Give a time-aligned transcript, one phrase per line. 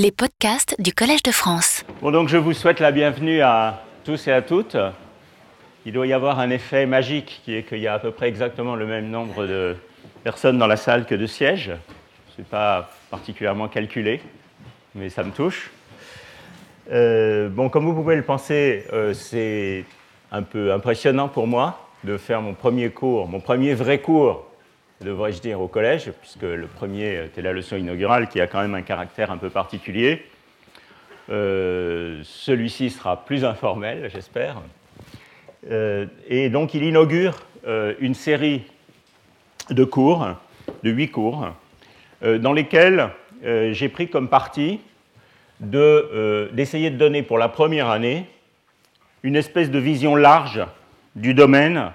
[0.00, 1.84] les podcasts du Collège de France.
[2.00, 4.78] Bon, donc je vous souhaite la bienvenue à tous et à toutes.
[5.84, 8.26] Il doit y avoir un effet magique qui est qu'il y a à peu près
[8.26, 9.76] exactement le même nombre de
[10.24, 11.72] personnes dans la salle que de sièges.
[12.34, 14.22] Ce n'est pas particulièrement calculé,
[14.94, 15.70] mais ça me touche.
[16.90, 19.84] Euh, bon, comme vous pouvez le penser, euh, c'est
[20.32, 24.49] un peu impressionnant pour moi de faire mon premier cours, mon premier vrai cours,
[25.00, 28.74] devrais-je dire, au collège, puisque le premier était la leçon inaugurale qui a quand même
[28.74, 30.24] un caractère un peu particulier.
[31.30, 34.62] Euh, celui-ci sera plus informel, j'espère.
[36.28, 37.34] et donc, il inaugure
[38.00, 38.62] une série
[39.68, 40.26] de cours,
[40.82, 41.48] de huit cours,
[42.22, 43.10] dans lesquels
[43.42, 44.80] j'ai pris comme parti
[45.60, 48.26] d'essayer de, donner pour la première année
[49.22, 50.60] une espèce de vision large
[51.14, 51.92] du domaine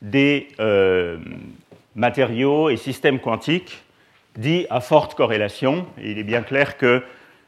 [0.00, 1.18] des euh,
[1.96, 3.82] matériaux et systèmes quantiques
[4.36, 5.86] dits à forte corrélation.
[6.00, 7.02] Et il est bien clair que,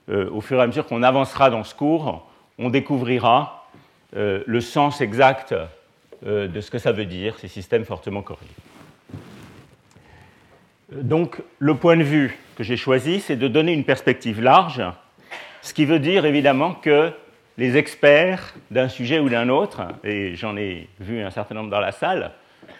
[0.09, 3.69] euh, au fur et à mesure qu'on avancera dans ce cours, on découvrira
[4.17, 5.55] euh, le sens exact
[6.25, 8.51] de ce que ça veut dire, ces systèmes fortement corrélés.
[10.91, 14.83] Donc, le point de vue que j'ai choisi, c'est de donner une perspective large,
[15.63, 17.13] ce qui veut dire évidemment que
[17.59, 21.81] les experts d'un sujet ou d'un autre, et j'en ai vu un certain nombre dans
[21.81, 22.33] la salle,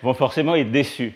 [0.03, 1.15] vont forcément être déçus.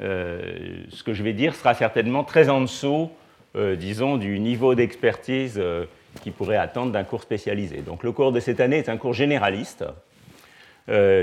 [0.00, 3.10] Euh, ce que je vais dire sera certainement très en dessous,
[3.56, 5.86] euh, disons, du niveau d'expertise euh,
[6.22, 7.78] qu'ils pourraient attendre d'un cours spécialisé.
[7.78, 9.84] Donc le cours de cette année est un cours généraliste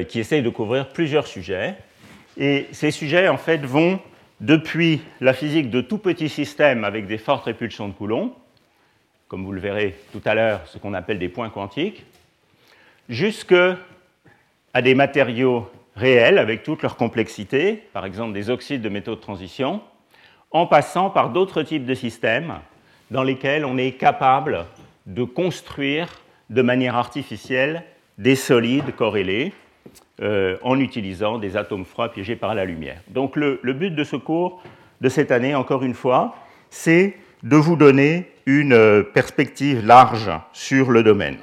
[0.09, 1.73] qui essaye de couvrir plusieurs sujets.
[2.37, 3.99] Et ces sujets, en fait, vont
[4.39, 8.35] depuis la physique de tout petits systèmes avec des fortes répulsions de Coulomb,
[9.27, 12.05] comme vous le verrez tout à l'heure, ce qu'on appelle des points quantiques,
[13.09, 13.55] jusque
[14.75, 19.21] à des matériaux réels avec toute leur complexité, par exemple des oxydes de métaux de
[19.21, 19.81] transition,
[20.51, 22.55] en passant par d'autres types de systèmes
[23.11, 24.65] dans lesquels on est capable
[25.05, 26.07] de construire
[26.49, 27.83] de manière artificielle
[28.17, 29.53] des solides corrélés
[30.21, 33.01] euh, en utilisant des atomes froids piégés par la lumière.
[33.09, 34.63] Donc le, but de ce cours
[35.01, 36.35] de cette année, encore une fois,
[36.69, 41.37] c'est de vous donner une euh, perspective large sur le domaine.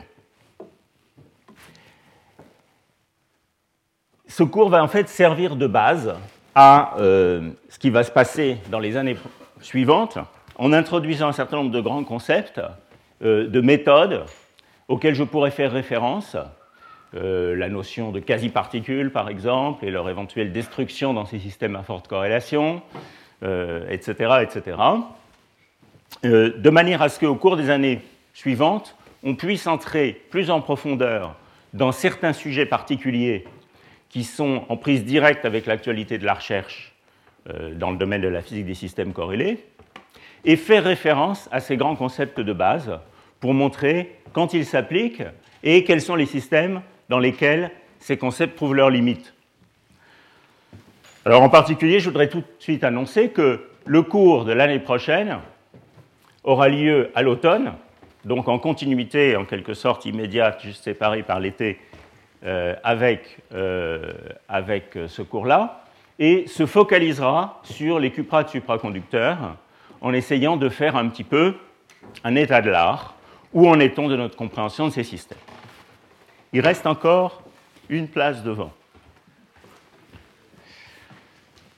[4.33, 6.15] Ce cours va en fait servir de base
[6.55, 9.19] à euh, ce qui va se passer dans les années
[9.61, 10.17] suivantes
[10.57, 12.59] en introduisant un certain nombre de grands concepts,
[13.23, 14.25] euh, de méthodes
[14.89, 16.39] auxquelles je pourrais faire référence,
[17.13, 22.09] la notion de quasi-particules par exemple et leur éventuelle destruction dans ces systèmes à forte
[22.09, 22.81] corrélation,
[23.43, 24.79] etc., etc.
[26.25, 28.01] Euh, de manière à ce qu'au cours des années
[28.33, 31.37] suivantes, on puisse entrer plus en profondeur
[31.75, 33.45] dans certains sujets particuliers
[34.13, 36.93] qui sont en prise directe avec l'actualité de la recherche
[37.49, 39.59] euh, dans le domaine de la physique des systèmes corrélés,
[40.45, 42.99] et faire référence à ces grands concepts de base
[43.41, 45.23] pour montrer quand ils s'appliquent
[45.63, 49.35] et quels sont les systèmes dans lesquels ces concepts trouvent leurs limites.
[51.25, 55.39] Alors en particulier, je voudrais tout de suite annoncer que le cours de l'année prochaine
[56.45, 57.73] aura lieu à l'automne,
[58.25, 61.79] donc en continuité, en quelque sorte immédiate, juste séparée par l'été,
[62.45, 64.13] avec, euh,
[64.49, 65.85] avec ce cours-là,
[66.19, 69.57] et se focalisera sur les cuprates supraconducteurs
[70.01, 71.55] en essayant de faire un petit peu
[72.25, 73.15] un état de l'art,
[73.53, 75.39] où en est-on de notre compréhension de ces systèmes?
[76.53, 77.43] Il reste encore
[77.89, 78.73] une place devant.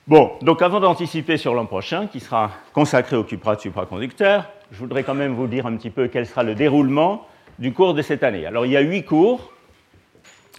[0.07, 5.03] Bon, donc avant d'anticiper sur l'an prochain, qui sera consacré aux cuprates supraconducteurs, je voudrais
[5.03, 7.27] quand même vous dire un petit peu quel sera le déroulement
[7.57, 8.45] du cours de cette année.
[8.45, 9.51] Alors, il y a huit cours,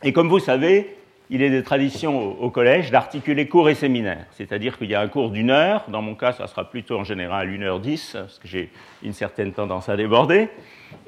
[0.02, 0.96] et comme vous savez,
[1.30, 4.26] il est de tradition au, collège d'articuler cours et séminaires.
[4.32, 7.04] C'est-à-dire qu'il y a un cours d'une heure, dans mon cas, ça sera plutôt en
[7.04, 8.70] général une heure dix, parce que j'ai
[9.02, 10.48] une certaine tendance à déborder,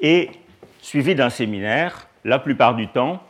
[0.01, 0.29] et
[0.81, 3.23] suivi d'un séminaire, la plupart du temps,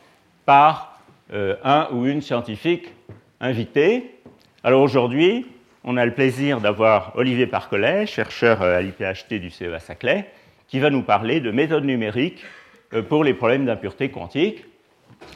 [0.46, 1.00] par
[1.32, 2.92] euh, un ou une scientifique
[3.40, 4.16] invité.
[4.64, 5.46] Alors aujourd'hui,
[5.84, 10.26] on a le plaisir d'avoir Olivier Parcollet, chercheur euh, à l'IPHT du CEA Saclay,
[10.68, 12.44] qui va nous parler de méthodes numériques
[12.94, 14.66] euh, pour les problèmes d'impureté quantique.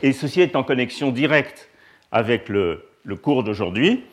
[0.01, 1.69] Et ceci est en connexion directe
[2.11, 2.85] avec le,
[3.21, 4.03] cours d'aujourd'hui,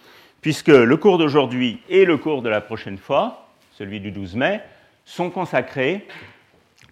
[0.41, 4.61] puisque le cours d'aujourd'hui et le cours de la prochaine fois, celui du 12 mai,
[5.05, 6.07] sont consacrés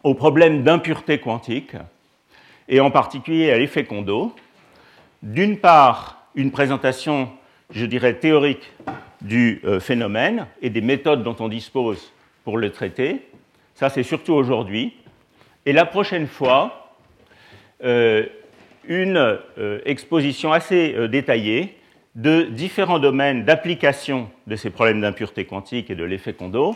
[0.04, 1.76] aux problèmes d'impureté quantique,
[2.68, 4.34] et en particulier à l'effet Kondo.
[5.22, 7.30] D'une part, une présentation,
[7.70, 8.72] je dirais, théorique
[9.20, 12.12] du euh, phénomène et des méthodes dont on dispose
[12.44, 13.26] pour le traiter.
[13.74, 14.94] Ça, c'est surtout aujourd'hui.
[15.66, 16.94] Et la prochaine fois,
[17.84, 18.26] euh,
[18.88, 21.76] une euh, exposition assez détaillée
[22.14, 26.74] de différents domaines d'application de ces problèmes d'impureté quantique et de l'effet Kondo,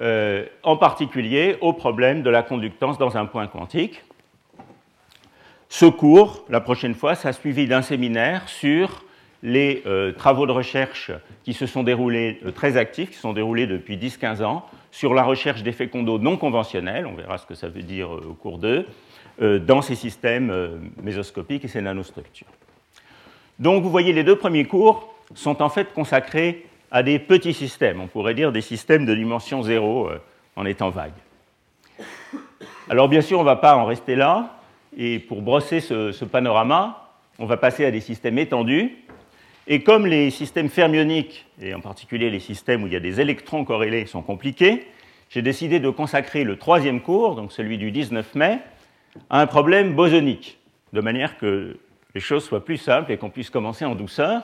[0.00, 4.02] euh, en particulier au problème de la conductance dans un point quantique.
[5.68, 9.04] Ce cours, la prochaine fois, sera suivi d'un séminaire sur
[9.42, 11.10] les euh, travaux de recherche
[11.44, 15.12] qui se sont déroulés, euh, très actifs, qui se sont déroulés depuis 10-15 ans, sur
[15.12, 18.58] la recherche d'effets condos non conventionnels, on verra ce que ça veut dire au cours
[18.58, 18.86] d'eux,
[19.40, 22.46] dans ces systèmes mésoscopiques et ces nanostructures.
[23.58, 28.00] Donc vous voyez, les deux premiers cours sont en fait consacrés à des petits systèmes,
[28.00, 30.20] on pourrait dire des systèmes de dimension zéro euh,
[30.56, 31.12] en étant vague.
[32.90, 34.58] Alors bien sûr, on ne va pas en rester là,
[34.96, 37.08] et pour brosser ce, panorama,
[37.38, 38.98] on va passer à des systèmes étendus,
[39.66, 43.20] et comme les systèmes fermioniques, et en particulier les systèmes où il y a des
[43.20, 44.86] électrons corrélés, sont compliqués,
[45.30, 48.58] j'ai décidé de consacrer le troisième cours, donc celui du 19 mai,
[49.30, 50.58] à un problème bosonique,
[50.92, 51.76] de manière que
[52.14, 54.42] les choses soient plus simples et qu'on puisse commencer en douceur.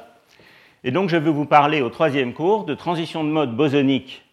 [0.84, 4.24] Et donc je vais vous parler au troisième cours de transition de mode bosonique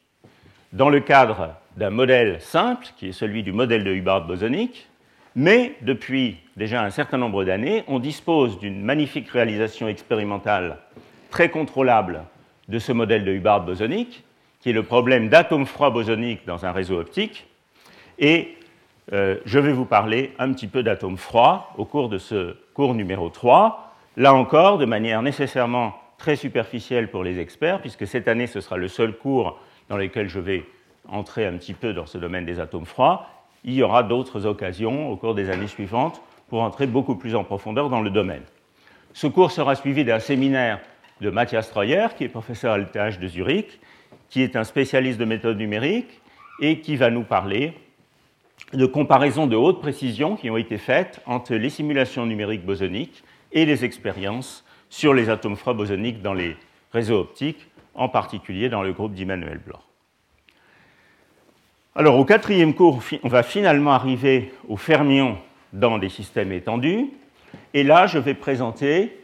[0.73, 4.87] dans le cadre d'un modèle simple, qui est celui du modèle de Hubbard bosonique,
[5.35, 10.77] mais depuis déjà un certain nombre d'années, on dispose d'une magnifique réalisation expérimentale
[11.29, 12.23] très contrôlable
[12.69, 14.23] de ce modèle de Hubbard bosonique,
[14.61, 17.47] qui est le problème d'atomes froids bosoniques dans un réseau optique.
[18.17, 18.55] Et
[19.13, 22.95] euh, je vais vous parler un petit peu d'atomes froids au cours de ce cours
[22.95, 23.93] numéro 3.
[24.17, 28.77] Là encore, de manière nécessairement très superficielle pour les experts, puisque cette année, ce sera
[28.77, 29.59] le seul cours
[29.89, 30.65] dans lequel je vais
[31.07, 33.27] entrer un petit peu dans ce domaine des atomes froids.
[33.63, 37.43] Il y aura d'autres occasions au cours des années suivantes pour entrer beaucoup plus en
[37.43, 38.43] profondeur dans le domaine.
[39.13, 40.79] Ce cours sera suivi d'un séminaire
[41.21, 43.79] de Matthias Treuer, qui est professeur à l'ETH de Zurich,
[44.29, 46.21] qui est un spécialiste de méthode numérique
[46.59, 47.73] et qui va nous parler
[48.73, 53.65] de comparaisons de haute précision qui ont été faites entre les simulations numériques bosoniques et
[53.65, 56.55] les expériences sur les atomes froids bosoniques dans les
[56.91, 59.79] réseaux optiques, en particulier dans le groupe d'Immanuel Bloch.
[61.95, 65.37] Alors, au quatrième cours, on va finalement arriver aux fermions
[65.71, 67.09] dans des systèmes étendus.
[67.73, 69.17] Et là, je vais présenter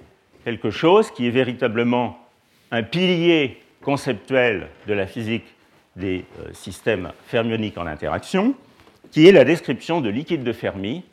[0.45, 2.17] quelque chose qui est véritablement
[2.71, 5.45] un pilier conceptuel de la physique
[5.97, 8.55] des euh, systèmes fermioniques en interaction,
[9.11, 11.03] qui est la description de liquide de Fermi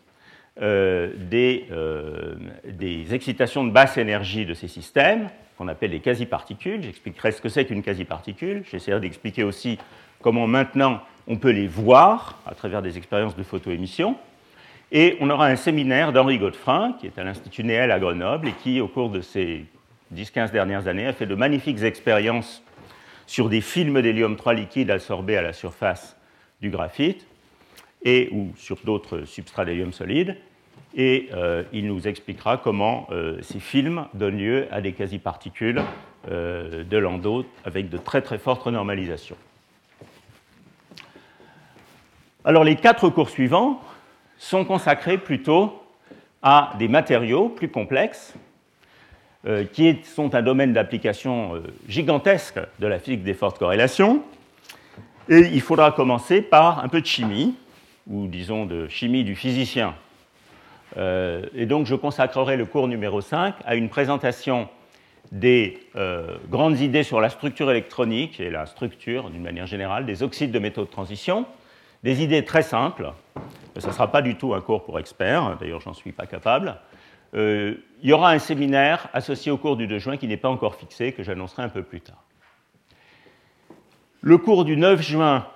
[0.60, 2.34] euh, euh,
[2.64, 6.82] des, excitations de basse énergie de ces systèmes, qu'on appelle les quasi-particules.
[6.82, 8.64] J'expliquerai ce que c'est qu'une quasi-particule.
[8.68, 9.78] J'essaierai d'expliquer aussi
[10.20, 14.16] comment maintenant on peut les voir à travers des expériences de photoémission.
[14.90, 18.52] Et on aura un séminaire d'Henri Godefrin, qui est à l'Institut Néel à Grenoble et
[18.62, 19.64] qui, au cours de ces
[20.14, 22.64] 10-15 dernières années, a fait de magnifiques expériences
[23.26, 26.16] sur des films d'hélium-3 liquide absorbés à la surface
[26.60, 27.27] du graphite
[28.02, 30.36] et ou sur d'autres substrats d'hélium solide
[30.96, 35.82] et euh, il nous expliquera comment euh, ces films donnent lieu à des quasi-particules
[36.30, 39.36] euh, de Landau avec de très très fortes renormalisations.
[42.44, 43.80] Alors les quatre cours suivants
[44.38, 45.82] sont consacrés plutôt
[46.42, 48.34] à des matériaux plus complexes
[49.72, 54.22] qui sont un domaine d'application gigantesque de la physique des fortes corrélations.
[55.28, 57.54] Et il faudra commencer par un peu de chimie,
[58.08, 59.94] ou disons de chimie du physicien
[60.96, 64.68] euh, et donc je consacrerai le cours numéro 5 à une présentation
[65.32, 70.22] des euh, grandes idées sur la structure électronique et la structure, d'une manière générale, des
[70.22, 71.44] oxydes de métaux de transition.
[72.02, 73.12] Des idées très simples.
[73.76, 76.76] Ce ne sera pas du tout un cours pour experts, d'ailleurs j'en suis pas capable.
[77.34, 80.48] Euh, il y aura un séminaire associé au cours du 2 juin qui n'est pas
[80.48, 82.24] encore fixé, que j'annoncerai un peu plus tard.
[84.22, 85.46] Le cours du 9 juin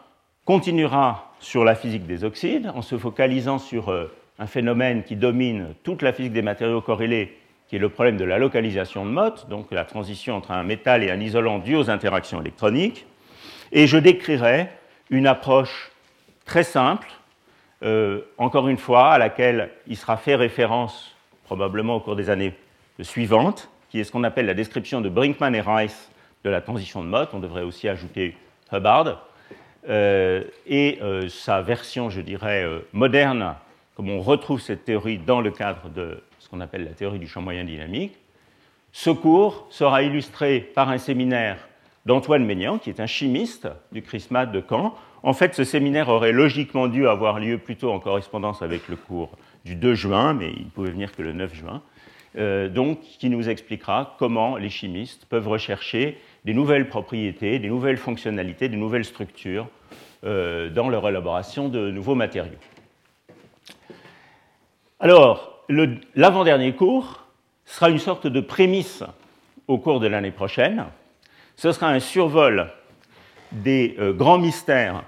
[0.45, 3.93] continuera sur la physique des oxydes en se focalisant sur
[4.39, 8.25] un phénomène qui domine toute la physique des matériaux corrélés, qui est le problème de
[8.25, 11.91] la localisation de Mott, donc la transition entre un métal et un isolant dû aux
[11.91, 13.07] interactions électroniques.
[13.71, 14.69] Et je décrirai
[15.11, 15.93] une approche
[16.45, 17.09] très simple,
[17.83, 22.55] euh, encore une fois, à laquelle il sera fait référence probablement au cours des années
[23.01, 26.11] suivantes, qui est ce qu'on appelle la description de Brinkman et Rice
[26.45, 27.31] de la transition de Mott.
[27.33, 28.37] On devrait aussi ajouter
[28.73, 29.27] Hubbard.
[29.89, 33.55] Euh, et euh, sa version, je dirais, moderne
[33.97, 37.29] comme on retrouve cette théorie dans le cadre de ce qu'on appelle la théorie du
[37.29, 38.17] champ moyen dynamique.
[38.93, 41.69] Ce cours sera illustré par un séminaire
[42.07, 44.95] d'Antoine Maignan, qui est un chimiste du CRISMAT de Caen.
[45.23, 49.31] En fait, ce séminaire aurait logiquement dû avoir lieu plutôt en correspondance avec le cours
[49.65, 51.83] du 2 juin, mais il pouvait venir que le 9 juin.
[52.37, 57.97] Euh, donc, qui nous expliquera comment les chimistes peuvent rechercher des nouvelles propriétés, des nouvelles
[57.97, 59.69] fonctionnalités, des nouvelles structures
[60.25, 62.59] euh, dans leur élaboration de nouveaux matériaux.
[65.01, 65.65] Alors,
[66.15, 67.25] l'avant-dernier cours
[67.65, 69.03] sera une sorte de prémisse
[69.69, 70.85] au cours de l'année prochaine.
[71.57, 72.71] Ce sera un survol
[73.53, 75.05] des euh, grands mystères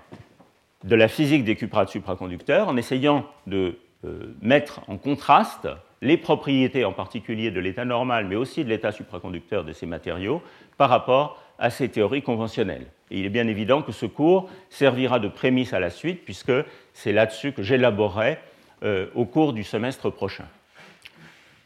[0.85, 5.69] de la physique des cuprates supraconducteurs en essayant de euh, mettre en contraste
[6.03, 10.43] les propriétés en particulier de l'état normal, mais aussi de l'état supraconducteur de ces matériaux
[10.77, 12.87] par rapport à ces théories conventionnelles.
[13.11, 16.53] Et il est bien évident que ce cours servira de prémisse à la suite, puisque
[16.93, 18.39] c'est là-dessus que j'élaborerai
[18.83, 20.47] euh, au cours du semestre prochain.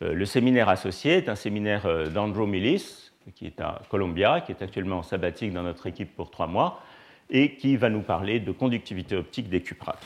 [0.02, 4.52] Euh, le séminaire associé est un séminaire euh, d'Andrew Millis, qui est à Columbia, qui
[4.52, 6.80] est actuellement en sabbatique dans notre équipe pour trois mois,
[7.30, 10.04] et qui va nous parler de conductivité optique des cuprates.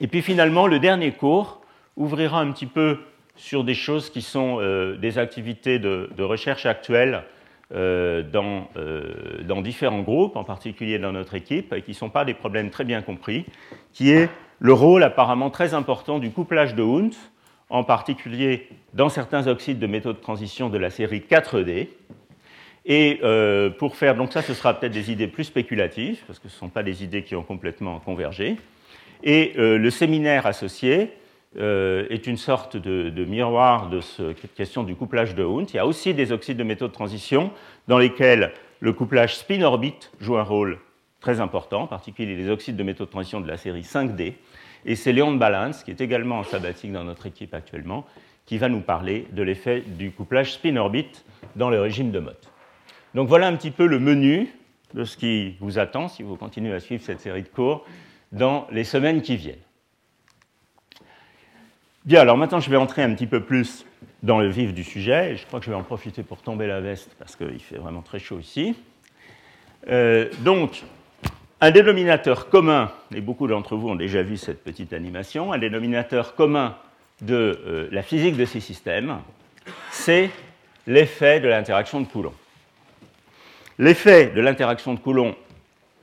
[0.00, 1.60] Et puis finalement, le dernier cours
[1.96, 2.98] ouvrira un petit peu
[3.36, 4.60] sur des choses qui sont
[4.98, 7.22] des activités de, recherche actuelles
[7.72, 12.34] dans, euh, dans, différents groupes, en particulier dans notre équipe, qui ne sont pas des
[12.34, 13.46] problèmes très bien compris,
[13.92, 14.28] qui est
[14.60, 17.14] le rôle apparemment très important du couplage de Hund,
[17.70, 21.88] en particulier dans certains oxydes de métaux de transition de la série 4D.
[22.84, 26.48] Et euh, pour faire, donc ça, ce sera peut-être des idées plus spéculatives, parce que
[26.48, 28.56] ce ne sont pas des idées qui ont complètement convergé.
[29.24, 31.12] Et le séminaire associé
[31.58, 35.68] euh, est une sorte de, miroir de cette question du couplage de Hund.
[35.70, 37.50] Il y a aussi des oxydes de métaux de transition
[37.88, 40.78] dans lesquels le couplage spin-orbite joue un rôle
[41.20, 44.34] très important, en particulier les oxydes de métaux de transition de la série 5D.
[44.84, 48.06] Et c'est Léon Balance, qui est également en sabbatique dans notre équipe actuellement,
[48.46, 52.50] qui va nous parler de l'effet du couplage spin-orbite dans le régime de Mott.
[53.14, 54.48] Donc voilà un petit peu le menu
[54.94, 57.84] de ce qui vous attend si vous continuez à suivre cette série de cours
[58.32, 59.58] dans les semaines qui viennent.
[62.04, 63.86] Bien, alors maintenant je vais entrer un petit peu plus
[64.24, 65.36] dans le vif du sujet.
[65.36, 68.02] Je crois que je vais en profiter pour tomber la veste parce qu'il fait vraiment
[68.02, 68.74] très chaud ici.
[69.88, 70.82] Euh, donc,
[71.60, 76.34] un dénominateur commun, et beaucoup d'entre vous ont déjà vu cette petite animation, un dénominateur
[76.34, 76.76] commun
[77.20, 79.18] de euh, la physique de ces systèmes,
[79.92, 80.30] c'est
[80.88, 82.34] l'effet de l'interaction de Coulomb.
[83.78, 85.36] L'effet de l'interaction de Coulomb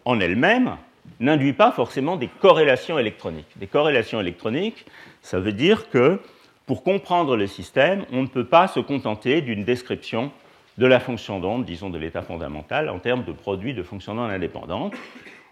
[0.06, 0.78] en elle-même
[1.20, 3.48] n'induit pas forcément des corrélations électroniques.
[3.58, 4.86] Des corrélations électroniques,
[5.22, 6.20] ça veut dire que
[6.66, 10.32] pour comprendre le système, on ne peut pas se contenter d'une description
[10.78, 14.32] de la fonction d'onde, disons de l'état fondamental, en termes de produits de fonction d'onde
[14.32, 14.94] indépendantes.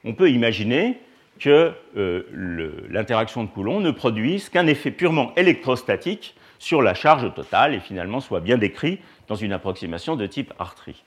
[0.06, 1.00] On peut imaginer
[1.40, 2.24] que euh,
[2.90, 8.20] l'interaction de Coulomb ne produise qu'un effet purement électrostatique sur la charge totale et finalement
[8.20, 11.04] soit bien décrit dans une approximation de type Hartree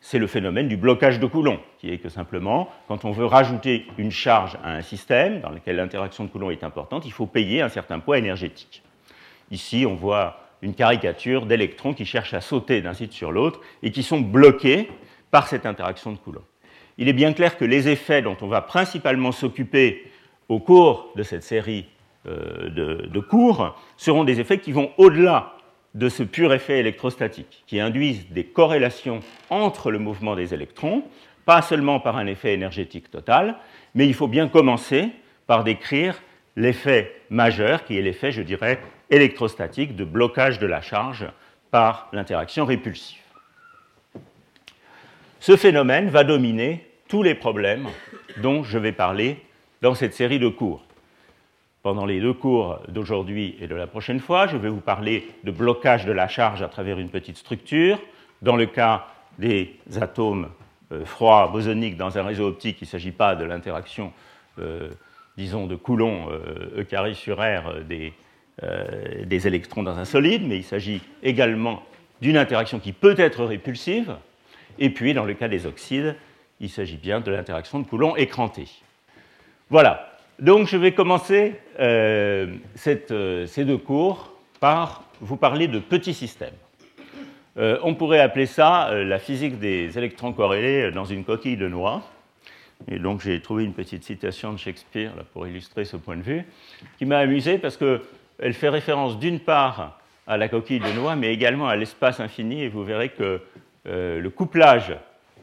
[0.00, 3.86] c'est le phénomène du blocage de Coulomb, qui est que simplement, quand on veut rajouter
[3.98, 7.62] une charge à un système dans lequel l'interaction de Coulomb est importante, il faut payer
[7.62, 8.82] un certain poids énergétique.
[9.50, 13.90] Ici, on voit une caricature d'électrons qui cherchent à sauter d'un site sur l'autre et
[13.90, 14.88] qui sont bloqués
[15.30, 16.44] par cette interaction de Coulomb.
[16.96, 20.10] Il est bien clair que les effets dont on va principalement s'occuper
[20.48, 21.86] au cours de cette série
[22.26, 25.57] euh, de cours seront des effets qui vont au-delà
[25.94, 31.02] de ce pur effet électrostatique, qui induisent des corrélations entre le mouvement des électrons,
[31.44, 33.56] pas seulement par un effet énergétique total,
[33.94, 35.08] mais il faut bien commencer
[35.46, 36.20] par décrire
[36.56, 38.80] l'effet majeur, qui est l'effet, je dirais,
[39.10, 41.26] électrostatique de blocage de la charge
[41.70, 43.18] par l'interaction répulsive.
[45.40, 47.88] Ce phénomène va dominer tous les problèmes
[48.38, 49.38] dont je vais parler
[49.80, 50.87] dans cette série de cours.
[51.88, 55.50] Pendant les deux cours d'aujourd'hui et de la prochaine fois, je vais vous parler de
[55.50, 57.98] blocage de la charge à travers une petite structure.
[58.42, 59.06] Dans le cas
[59.38, 60.50] des atomes
[60.92, 64.12] euh, froids bosoniques dans un réseau optique, il ne s'agit pas de l'interaction,
[64.58, 64.90] euh,
[65.38, 66.28] disons, de Coulomb
[66.76, 68.12] E carré sur R des,
[69.24, 71.82] des électrons dans un solide, mais il s'agit également
[72.20, 74.14] d'une interaction qui peut être répulsive.
[74.78, 76.16] Et puis, dans le cas des oxydes,
[76.60, 78.68] il s'agit bien de l'interaction de Coulomb écrantée.
[79.70, 80.07] Voilà,
[80.38, 82.54] donc je vais commencer euh,
[83.10, 86.54] euh, ces deux cours par vous parler de petits systèmes.
[87.56, 92.02] Euh, on pourrait appeler ça la physique des électrons corrélés dans une coquille de noix.
[92.88, 96.44] Et donc j'ai trouvé une petite citation de Shakespeare pour illustrer ce point de vue,
[96.98, 101.32] qui m'a amusé parce qu'elle fait référence d'une part à la coquille de noix, mais
[101.32, 103.40] également à l'espace infini, et vous verrez que
[103.84, 104.94] le couplage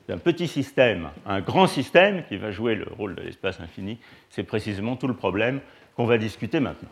[0.08, 3.98] d'un petit système à un grand système qui va jouer le rôle de l'espace infini,
[4.30, 5.62] c'est précisément tout le problème
[5.96, 6.90] qu'on va discuter maintenant.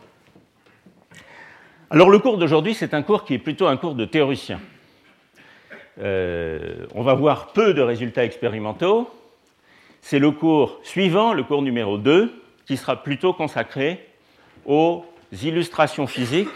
[1.90, 4.60] Alors le cours d'aujourd'hui, c'est un cours qui est plutôt un cours de théoricien.
[6.00, 9.08] Euh, on va voir peu de résultats expérimentaux.
[10.00, 12.32] C'est le cours suivant, le cours numéro 2,
[12.66, 14.08] qui sera plutôt consacré
[14.66, 15.04] aux
[15.42, 16.48] illustrations physiques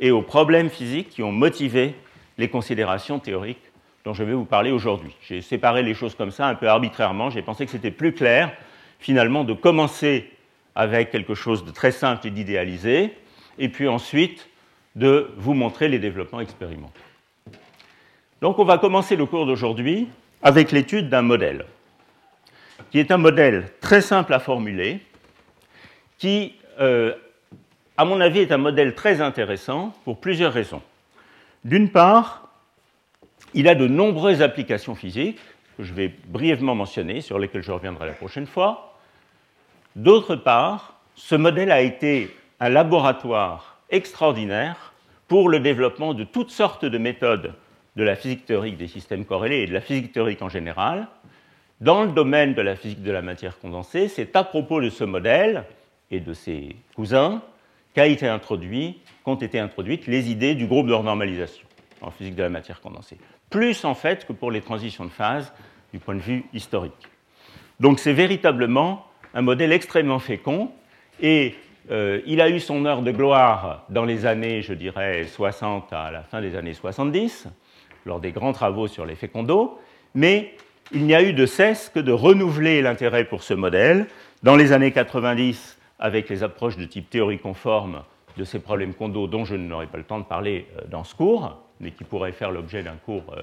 [0.00, 1.94] et aux problèmes physiques qui ont motivé
[2.38, 3.67] les considérations théoriques
[4.08, 5.14] dont je vais vous parler aujourd'hui.
[5.20, 7.28] J'ai séparé les choses comme ça un peu arbitrairement.
[7.28, 8.50] J'ai pensé que c'était plus clair,
[9.00, 10.32] finalement, de commencer
[10.74, 13.12] avec quelque chose de très simple et d'idéalisé,
[13.58, 14.48] et puis ensuite
[14.96, 17.02] de vous montrer les développements expérimentaux.
[18.40, 20.08] Donc on va commencer le cours d'aujourd'hui
[20.42, 21.66] avec l'étude d'un modèle.
[22.90, 25.00] qui est un modèle très simple à formuler,
[26.16, 27.12] qui, euh,
[27.98, 30.80] à mon avis, est un modèle très intéressant pour plusieurs raisons.
[31.62, 32.47] D'une part,
[33.54, 35.40] il a de nombreuses applications physiques,
[35.76, 38.96] que je vais brièvement mentionner, sur lesquelles je reviendrai la prochaine fois.
[39.96, 44.92] D'autre part, ce modèle a été un laboratoire extraordinaire
[45.28, 47.54] pour le développement de toutes sortes de méthodes
[47.96, 51.08] de la physique théorique des systèmes corrélés et de la physique théorique en général.
[51.80, 55.04] Dans le domaine de la physique de la matière condensée, c'est à propos de ce
[55.04, 55.64] modèle
[56.10, 57.42] et de ses cousins
[57.94, 61.66] qu'ont été introduites les idées du groupe de normalisation
[62.00, 63.18] en physique de la matière condensée.
[63.50, 65.52] Plus en fait que pour les transitions de phase
[65.92, 67.08] du point de vue historique.
[67.80, 70.70] Donc c'est véritablement un modèle extrêmement fécond
[71.20, 71.54] et
[71.90, 76.10] euh, il a eu son heure de gloire dans les années, je dirais, 60 à
[76.10, 77.48] la fin des années 70,
[78.04, 79.78] lors des grands travaux sur les fécondos,
[80.14, 80.54] mais
[80.92, 84.06] il n'y a eu de cesse que de renouveler l'intérêt pour ce modèle.
[84.42, 88.02] Dans les années 90, avec les approches de type théorie conforme
[88.36, 91.14] de ces problèmes condos dont je n'aurai pas le temps de parler euh, dans ce
[91.14, 93.42] cours, mais qui pourraient faire l'objet d'un cours euh,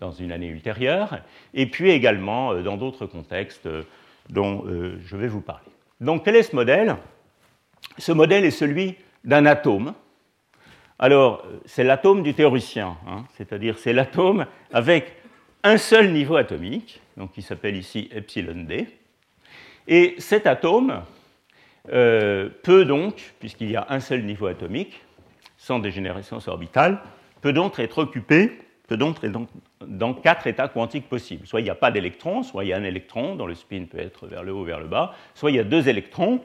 [0.00, 1.18] dans une année ultérieure,
[1.54, 3.68] et puis également dans d'autres contextes
[4.28, 5.70] dont je vais vous parler.
[6.00, 6.96] Donc quel est ce modèle?
[7.98, 9.94] Ce modèle est celui d'un atome.
[10.98, 15.16] Alors, c'est l'atome du théoricien, hein, c'est-à-dire c'est l'atome avec
[15.62, 18.88] un seul niveau atomique, donc qui s'appelle ici epsilon d.
[19.86, 21.02] Et cet atome
[21.92, 25.00] euh, peut donc, puisqu'il y a un seul niveau atomique,
[25.56, 27.00] sans dégénérescence orbitale,
[27.44, 28.52] peut donc être occupé
[28.88, 29.38] peut donc être
[29.86, 31.46] dans quatre états quantiques possibles.
[31.46, 33.84] Soit il n'y a pas d'électrons, soit il y a un électron, dont le spin
[33.84, 36.40] peut être vers le haut, vers le bas, soit il y a deux électrons,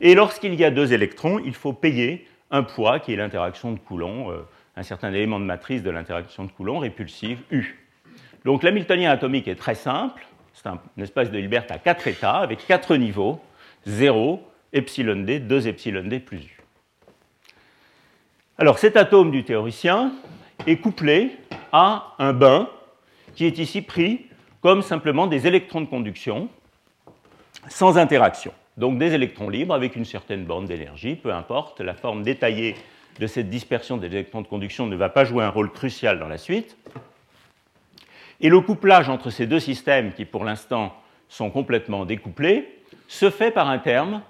[0.00, 3.78] et lorsqu'il y a deux électrons, il faut payer un poids qui est l'interaction de
[3.78, 4.38] Coulomb, euh,
[4.74, 7.78] un certain élément de matrice de l'interaction de Coulomb répulsive U.
[8.46, 12.66] Donc l'hamiltonien atomique est très simple, c'est un, espace de Hilbert à quatre états avec
[12.66, 13.38] quatre niveaux,
[13.86, 16.58] 0, epsilon d, 2 epsilon d plus U.
[18.56, 20.12] Alors cet atome du théoricien
[20.66, 21.36] est couplé
[21.72, 22.68] à un bain
[23.34, 24.26] qui est ici pris
[24.60, 26.48] comme simplement des électrons de conduction
[27.68, 32.22] sans interaction donc des électrons libres avec une certaine borne d'énergie, peu importe, la forme
[32.22, 32.76] détaillée
[33.18, 36.28] de cette dispersion des électrons de conduction ne va pas jouer un rôle crucial dans
[36.28, 36.76] la suite.
[38.40, 40.94] Et le couplage entre ces deux systèmes, qui pour l'instant
[41.28, 44.22] sont complètement découplés, se fait par un terme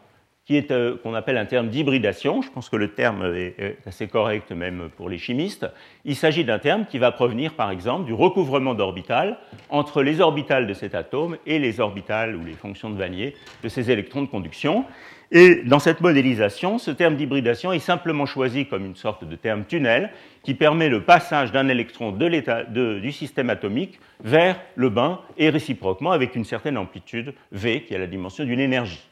[0.49, 2.41] qui est euh, qu'on appelle un terme d'hybridation.
[2.41, 5.67] Je pense que le terme est, assez correct même pour les chimistes.
[6.07, 10.67] Il s'agit d'un terme qui va provenir par exemple du recouvrement d'orbitales entre les orbitales
[10.67, 14.27] de cet atome et les orbitales ou les fonctions de Vanier de ces électrons de
[14.27, 14.87] conduction.
[15.31, 19.67] Et dans cette modélisation, ce terme d'hybridation est simplement choisi comme une sorte de terme
[19.67, 20.11] tunnel
[20.43, 26.13] qui permet le passage d'un électron de du système atomique vers le bain et réciproquement
[26.13, 29.08] avec une certaine amplitude V qui est la dimension d'une énergie.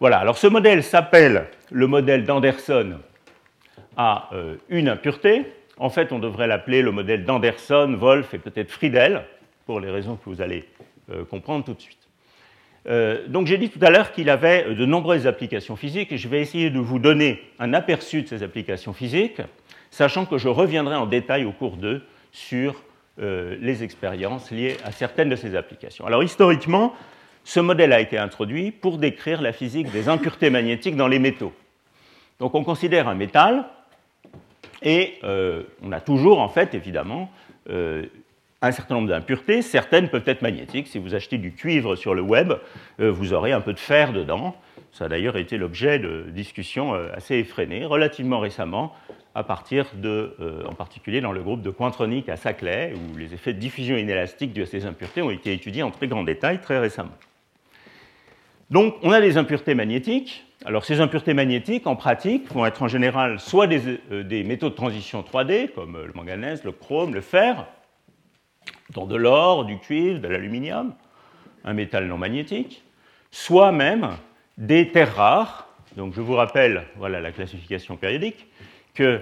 [0.00, 3.00] Voilà, alors ce modèle s'appelle le modèle d'Anderson
[3.98, 5.44] à euh, une impureté.
[5.76, 9.24] En fait, on devrait l'appeler le modèle d'Anderson, Wolf et peut-être Friedel,
[9.66, 10.64] pour les raisons que vous allez
[11.12, 11.98] euh, comprendre tout de suite.
[12.88, 16.28] Euh, donc j'ai dit tout à l'heure qu'il avait de nombreuses applications physiques et je
[16.28, 19.42] vais essayer de vous donner un aperçu de ces applications physiques,
[19.90, 22.82] sachant que je reviendrai en détail au cours d'eux sur
[23.18, 26.06] les expériences liées à certaines de ces applications.
[26.06, 26.94] Alors historiquement,
[27.50, 31.52] ce modèle a été introduit pour décrire la physique des impuretés magnétiques dans les métaux.
[32.38, 33.64] Donc on considère un métal
[34.82, 37.28] et euh, on a toujours en fait évidemment
[37.68, 38.06] euh,
[38.62, 39.62] un certain nombre d'impuretés.
[39.62, 40.86] Certaines peuvent être magnétiques.
[40.86, 42.52] Si vous achetez du cuivre sur le web,
[43.00, 44.54] euh, vous aurez un peu de fer dedans.
[44.92, 48.94] Ça a d'ailleurs été l'objet de discussions assez effrénées relativement récemment,
[49.34, 53.96] à en particulier dans le groupe de Cointronic à Saclay, où les effets de diffusion
[53.96, 57.16] inélastique de ces impuretés ont été étudiés en très grand détail très récemment.
[58.70, 60.46] Donc on a des impuretés magnétiques.
[60.64, 64.74] Alors ces impuretés magnétiques, en pratique, vont être en général soit des, euh, métaux de
[64.74, 67.66] transition 3D, comme le manganèse, le chrome, le fer,
[68.90, 70.94] dont de l'or, du cuivre, de l'aluminium,
[71.64, 72.84] un métal non magnétique,
[73.30, 74.10] soit même
[74.56, 75.68] des terres rares.
[75.96, 78.46] Donc je vous rappelle, voilà la classification périodique,
[78.94, 79.20] que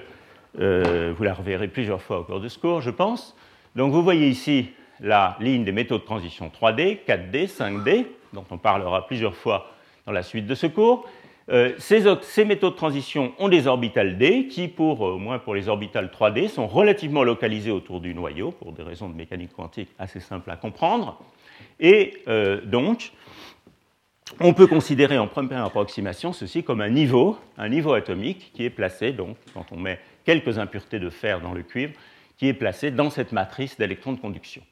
[0.58, 3.36] euh, vous la reverrez plusieurs fois au cours de ce cours, je pense.
[3.76, 8.58] Donc vous voyez ici la ligne des métaux de transition 3D, 4D, 5D, dont on
[8.58, 9.70] parlera plusieurs fois
[10.06, 11.06] dans la suite de ce cours.
[11.50, 15.54] Euh, ces, métaux de transition ont des orbitales D qui, pour, euh, au moins pour
[15.54, 19.88] les orbitales 3D, sont relativement localisées autour du noyau pour des raisons de mécanique quantique
[19.98, 21.18] assez simples à comprendre.
[21.80, 23.12] Et euh, donc,
[24.40, 28.70] on peut considérer en première approximation ceci comme un niveau, un niveau atomique qui est
[28.70, 31.94] placé, donc, quand on met quelques impuretés de fer dans le cuivre,
[32.36, 34.62] qui est placé dans cette matrice d'électrons de conduction.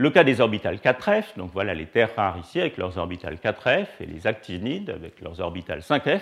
[0.00, 3.86] Le cas des orbitales 4F, donc voilà les terres rares ici avec leurs orbitales 4F
[4.00, 6.20] et les actinides avec leurs orbitales 5F.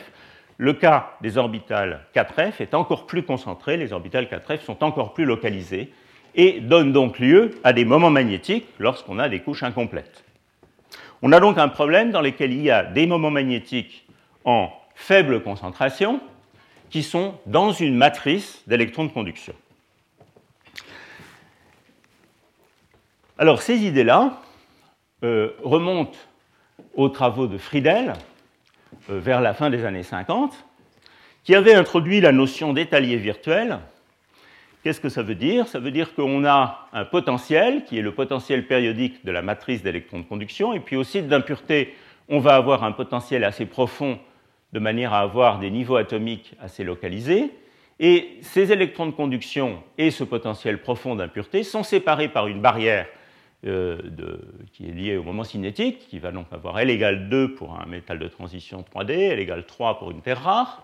[0.57, 5.27] Le cas des orbitales 4F est encore plus concentré, les orbitales 4F sont encore plus
[5.27, 5.93] localisées
[6.35, 10.25] et donnent donc lieu à des moments magnétiques lorsqu'on a des couches incomplètes.
[11.21, 14.07] On a donc un problème dans lequel il y a des moments magnétiques
[14.47, 16.23] en faible concentration
[16.89, 19.53] qui sont dans une matrice d'électrons de conduction.
[23.38, 24.40] Alors ces idées-là
[25.22, 26.16] euh, remontent
[26.94, 28.14] aux travaux de Friedel
[29.11, 30.55] euh, vers la fin des années 50,
[31.44, 33.79] qui avait introduit la notion d'étalier virtuel.
[34.83, 35.68] Qu'est-ce que ça veut dire?
[35.68, 39.83] Ça veut dire qu'on a un potentiel, qui est le potentiel périodique de la matrice
[39.83, 41.94] d'électrons de conduction, et puis au site d'impureté,
[42.31, 44.18] on va avoir un potentiel assez profond,
[44.72, 47.53] de manière à avoir des niveaux atomiques assez localisés.
[48.01, 53.07] Et ces électrons de conduction et ce potentiel profond d'impureté sont séparés par une barrière
[53.64, 53.99] euh,
[54.73, 57.87] qui est lié au moment cinétique, qui va donc avoir L égale 2 pour un
[57.87, 60.83] métal de transition 3D, L égale 3 pour une terre rare.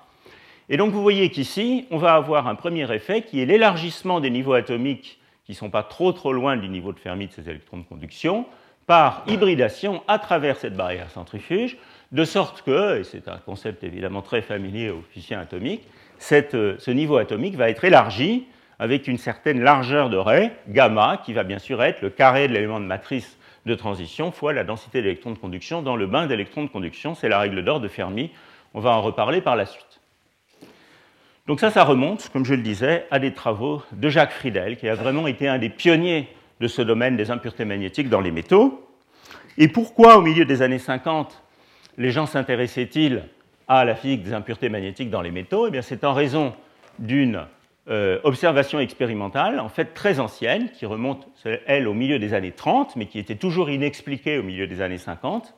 [0.69, 4.31] Et donc vous voyez qu'ici, on va avoir un premier effet qui est l'élargissement des
[4.31, 7.49] niveaux atomiques qui ne sont pas trop trop loin du niveau de Fermi de ces
[7.49, 8.47] électrons de conduction,
[8.87, 11.79] par hybridation à travers cette barrière centrifuge,
[12.11, 15.87] de sorte que, et c'est un concept évidemment très familier aux physiciens atomiques,
[16.33, 18.47] euh, ce niveau atomique va être élargi
[18.83, 22.53] avec une certaine largeur de ray, gamma, qui va bien sûr être le carré de
[22.53, 26.65] l'élément de matrice de transition fois la densité d'électrons de conduction dans le bain d'électrons
[26.65, 27.15] de conduction.
[27.15, 28.33] C'est la règle d'or de Fermi.
[28.75, 30.01] On va en reparler par la suite.
[31.47, 34.89] Donc ça, ça remonte, comme je le disais, à des travaux de Jacques Friedel, qui
[34.89, 36.27] a vraiment été un des pionniers
[36.61, 38.85] de ce domaine des impuretés magnétiques dans les métaux.
[39.59, 41.41] Et pourquoi, au milieu des années 50,
[41.99, 43.23] les gens s'intéressaient-ils
[43.69, 45.69] à la physique des impuretés magnétiques dans les métaux?
[45.69, 46.53] Eh bien, c'est en raison
[46.99, 47.47] d'une
[47.89, 51.29] euh, observation expérimentale, en fait très ancienne, qui remonte,
[51.67, 54.99] elle, au milieu des années 30, mais qui était toujours inexpliquée au milieu des années
[54.99, 55.55] 50,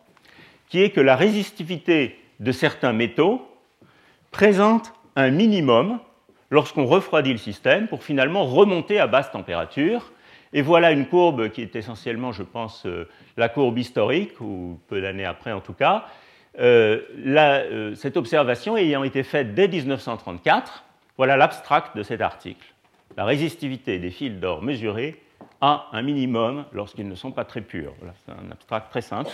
[0.69, 3.47] qui est que la résistivité de certains métaux
[4.31, 6.01] présente un minimum
[6.51, 10.13] lorsqu'on refroidit le système pour finalement remonter à basse température.
[10.55, 15.01] Et voilà une courbe qui est essentiellement, je pense, euh, la courbe historique, ou peu
[15.01, 16.07] d'années après en tout cas.
[16.61, 20.85] Euh, cette observation ayant été faite dès 1934,
[21.17, 22.67] voilà l'abstract de cet article.
[23.17, 25.21] La résistivité des fils d'or mesurés
[25.61, 27.95] a un minimum lorsqu'ils ne sont pas très purs.
[28.27, 29.31] c'est un abstract très simple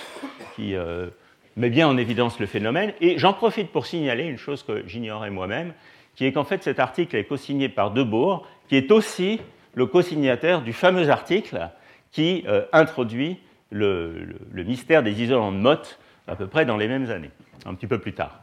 [0.55, 1.09] qui euh,
[1.57, 2.93] met bien en évidence le phénomène.
[3.01, 5.73] Et j'en profite pour signaler une chose que j'ignorais moi-même,
[6.14, 9.40] qui est qu'en fait cet article est co-signé par Debourg, qui est aussi
[9.75, 11.71] le co-signataire du fameux article
[12.12, 13.38] qui euh, introduit
[13.71, 17.31] le, mystère des isolants de Mott à peu près dans les mêmes années,
[17.64, 18.40] un petit peu plus tard.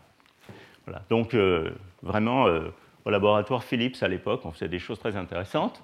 [0.85, 1.03] Voilà.
[1.09, 1.69] Donc euh,
[2.01, 2.47] vraiment
[3.07, 5.81] au laboratoire Philips à l'époque, on faisait des choses très intéressantes.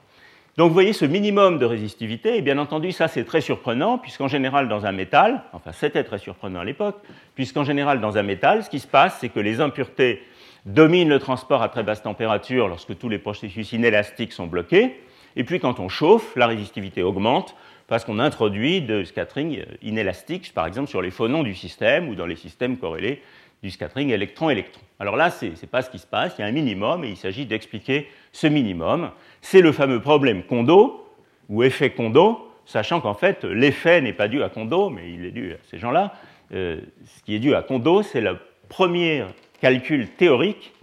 [0.58, 4.28] Donc vous voyez ce minimum de résistivité, et bien entendu ça c'est très surprenant, puisqu'en
[4.28, 6.98] général dans un métal, enfin c'était très surprenant à l'époque,
[7.34, 10.22] puisqu'en général dans un métal, ce qui se passe c'est que les impuretés
[10.66, 15.00] dominent le transport à très basse température lorsque tous les processus inélastiques sont bloqués,
[15.38, 17.56] et puis quand on chauffe, la résistivité augmente
[17.88, 22.26] parce qu'on introduit de scattering inélastique, par exemple sur les phonons du système ou dans
[22.26, 23.22] les systèmes corrélés
[23.64, 24.82] du scattering électron-électron.
[25.00, 27.10] Alors là, ce n'est pas ce qui se passe, il y a un minimum et
[27.10, 29.12] il s'agit d'expliquer ce minimum.
[29.42, 31.10] C'est le fameux problème Kondo,
[31.50, 35.32] ou effet Kondo, sachant qu'en fait, l'effet n'est pas dû à Kondo, mais il est
[35.32, 36.14] dû à ces gens-là.
[36.54, 39.24] Euh, ce qui est dû à Kondo, c'est le premier
[39.62, 40.74] calcul théorique,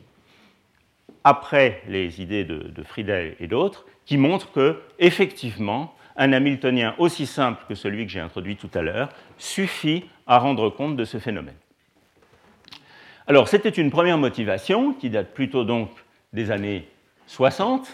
[1.23, 7.27] après les idées de, de Friedel et d'autres, qui montre que, effectivement, un Hamiltonien aussi
[7.27, 11.19] simple que celui que j'ai introduit tout à l'heure suffit à rendre compte de ce
[11.19, 11.57] phénomène.
[13.31, 15.89] Alors, c'était une première motivation qui date plutôt donc
[16.33, 16.89] des années
[17.29, 17.87] 60.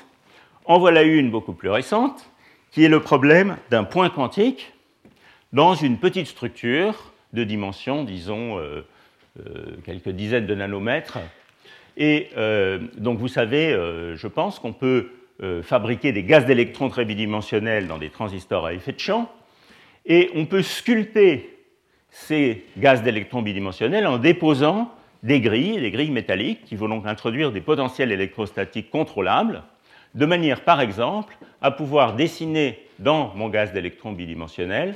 [0.65, 2.31] En voilà une beaucoup plus récente,
[2.71, 4.73] qui est le problème d'un point quantique
[5.53, 8.81] dans une petite structure de dimension, disons, euh,
[9.45, 11.19] euh, quelques dizaines de nanomètres.
[11.99, 13.79] Et euh, donc, vous savez,
[14.15, 15.11] je pense qu'on peut
[15.61, 19.31] fabriquer des gaz d'électrons très bidimensionnels dans des transistors à effet de champ,
[20.07, 21.59] et on peut sculpter
[22.09, 24.91] ces gaz d'électrons bidimensionnels en déposant
[25.27, 29.65] des grilles, des grilles métalliques, qui vont donc introduire des potentiels électrostatiques contrôlables,
[30.15, 34.95] de manière, par exemple, à pouvoir dessiner dans mon gaz d'électrons bidimensionnel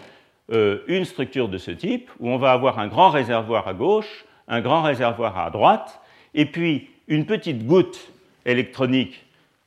[0.53, 4.25] euh, une structure de ce type, où on va avoir un grand réservoir à gauche,
[4.47, 6.01] un grand réservoir à droite,
[6.35, 8.12] et puis une petite goutte
[8.47, 9.25] électronique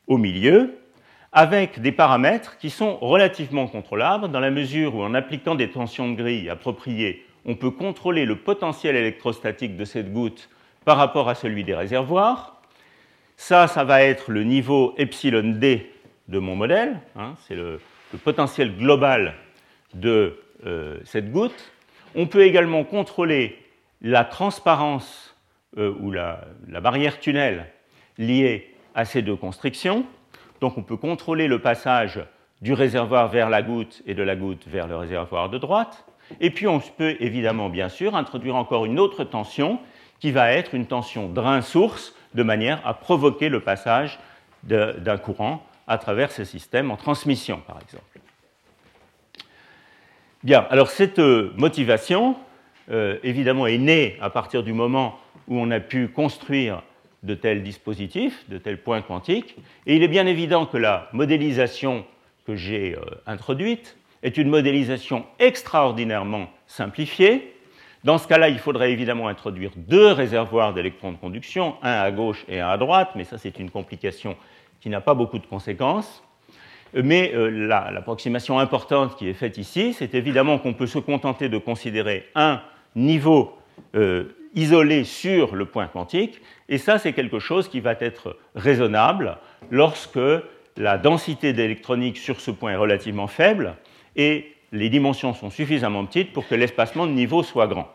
[0.08, 0.78] au milieu,
[1.34, 6.10] avec des paramètres qui sont relativement contrôlables, dans la mesure où, en appliquant des tensions
[6.10, 10.50] de grille appropriées, on peut contrôler le potentiel électrostatique de cette goutte
[10.86, 12.62] par rapport à celui des réservoirs.
[13.38, 15.90] Ça, ça va être le niveau epsilon d
[16.30, 17.80] de mon modèle, hein, c'est le,
[18.24, 19.34] potentiel global
[19.94, 21.72] de euh, cette goutte.
[22.16, 23.58] On peut également contrôler
[24.02, 25.36] la transparence
[25.78, 27.66] euh, ou la, la, barrière tunnel
[28.20, 30.06] liée à ces deux constrictions.
[30.62, 32.24] Donc on peut contrôler le passage
[32.62, 36.06] du réservoir vers la goutte et de la goutte vers le réservoir de droite.
[36.40, 39.80] Et puis on peut évidemment, bien sûr, introduire encore une autre tension
[40.20, 44.20] qui va être une tension drain-source de manière à provoquer le passage
[44.64, 48.20] d'un courant à travers ces systèmes en transmission, par exemple.
[50.44, 52.36] Bien, alors cette euh, motivation,
[52.92, 56.84] euh, évidemment, est née à partir du moment où on a pu construire
[57.24, 62.06] de tels dispositifs, de tels points quantiques, et il est bien évident que la modélisation
[62.46, 67.56] que j'ai euh, introduite est une modélisation extraordinairement simplifiée.
[68.04, 72.44] Dans ce cas-là, il faudrait évidemment introduire deux réservoirs d'électrons de conduction, un à gauche
[72.50, 74.36] et un à droite, mais ça c'est une complication
[74.82, 76.24] qui n'a pas beaucoup de conséquences.
[76.94, 81.58] Mais euh, l'approximation importante qui est faite ici, c'est évidemment qu'on peut se contenter de
[81.58, 82.62] considérer un
[82.96, 83.58] niveau
[83.96, 89.38] euh, isolé sur le point quantique, et ça c'est quelque chose qui va être raisonnable
[89.72, 90.20] lorsque
[90.78, 93.76] la densité d'électronique sur ce point est relativement faible
[94.16, 97.88] et les dimensions sont suffisamment petites pour que l'espacement de niveau soit grand.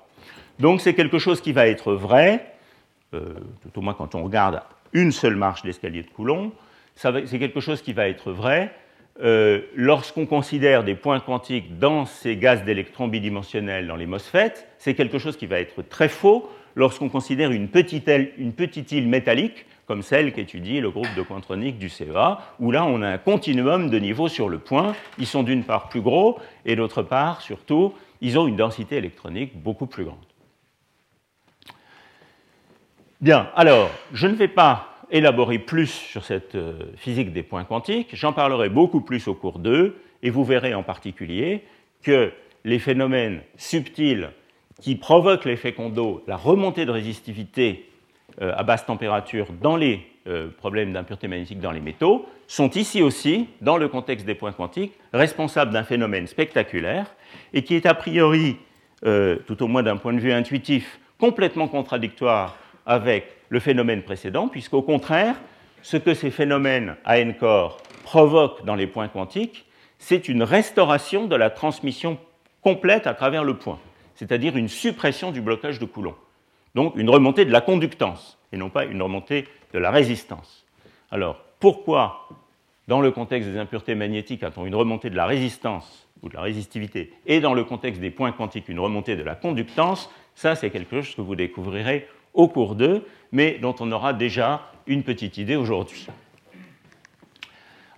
[0.58, 2.54] Donc c'est quelque chose qui va être vrai,
[3.14, 6.52] euh, tout au moins quand on regarde une seule marche d'escalier de Coulomb,
[6.94, 8.72] c'est quelque chose qui va être vrai
[9.20, 14.94] euh, lorsqu'on considère des points quantiques dans ces gaz d'électrons bidimensionnels dans les MOSFET, c'est
[14.94, 20.32] quelque chose qui va être très faux lorsqu'on considère une petite, île métallique comme celle
[20.32, 24.28] qu'étudie le groupe de quantronique du CEA, où là on a un continuum de niveaux
[24.28, 24.94] sur le point.
[25.18, 29.60] Ils sont d'une part plus gros et d'autre part, surtout, ils ont une densité électronique
[29.60, 30.18] beaucoup plus grande.
[33.20, 38.10] Bien, alors, je ne vais pas élaborer plus sur cette euh, physique des points quantiques.
[38.12, 41.64] J'en parlerai beaucoup plus au cours d'eux, et vous verrez en particulier
[42.02, 42.30] que
[42.64, 44.28] les phénomènes subtils
[44.80, 47.90] qui provoquent l'effet Kondo, la remontée de résistivité
[48.40, 53.02] euh, à basse température dans les euh, problèmes d'impureté magnétique dans les métaux, sont ici
[53.02, 57.14] aussi, dans le contexte des points quantiques, responsables d'un phénomène spectaculaire
[57.52, 58.56] et qui est a priori,
[59.02, 64.82] tout au moins d'un point de vue intuitif, complètement contradictoire avec le phénomène précédent, puisqu'au
[64.82, 65.36] contraire,
[65.82, 69.66] ce que ces phénomènes à n-corps provoquent dans les points quantiques,
[69.98, 72.18] c'est une restauration de la transmission
[72.62, 73.78] complète à travers le point,
[74.18, 76.16] c'est-à-dire une suppression du blocage de Coulomb.
[76.74, 80.66] Donc une remontée de la conductance, et non pas une remontée de la résistance.
[81.12, 82.28] Alors, pourquoi,
[82.88, 86.42] dans le contexte des impuretés magnétiques, a-t-on une remontée de la résistance ou de la
[86.42, 90.10] résistivité, et dans le contexte des points quantiques, une remontée de la conductance?
[90.34, 94.72] Ça, c'est quelque chose que vous découvrirez au cours d'eux, mais dont on aura déjà
[94.88, 96.08] une petite idée aujourd'hui.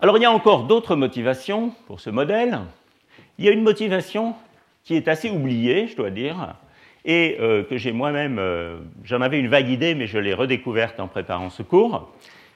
[0.00, 2.60] Alors il y a encore d'autres motivations pour ce modèle.
[3.38, 4.34] Il y a une motivation
[4.90, 6.56] qui est assez oubliée, je dois dire,
[7.04, 10.98] et euh, que j'ai moi-même, euh, j'en avais une vague idée, mais je l'ai redécouverte
[10.98, 12.10] en préparant ce cours,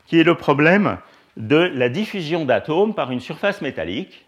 [0.08, 0.98] qui est le problème
[1.36, 4.26] de la diffusion d'atomes par une surface métallique.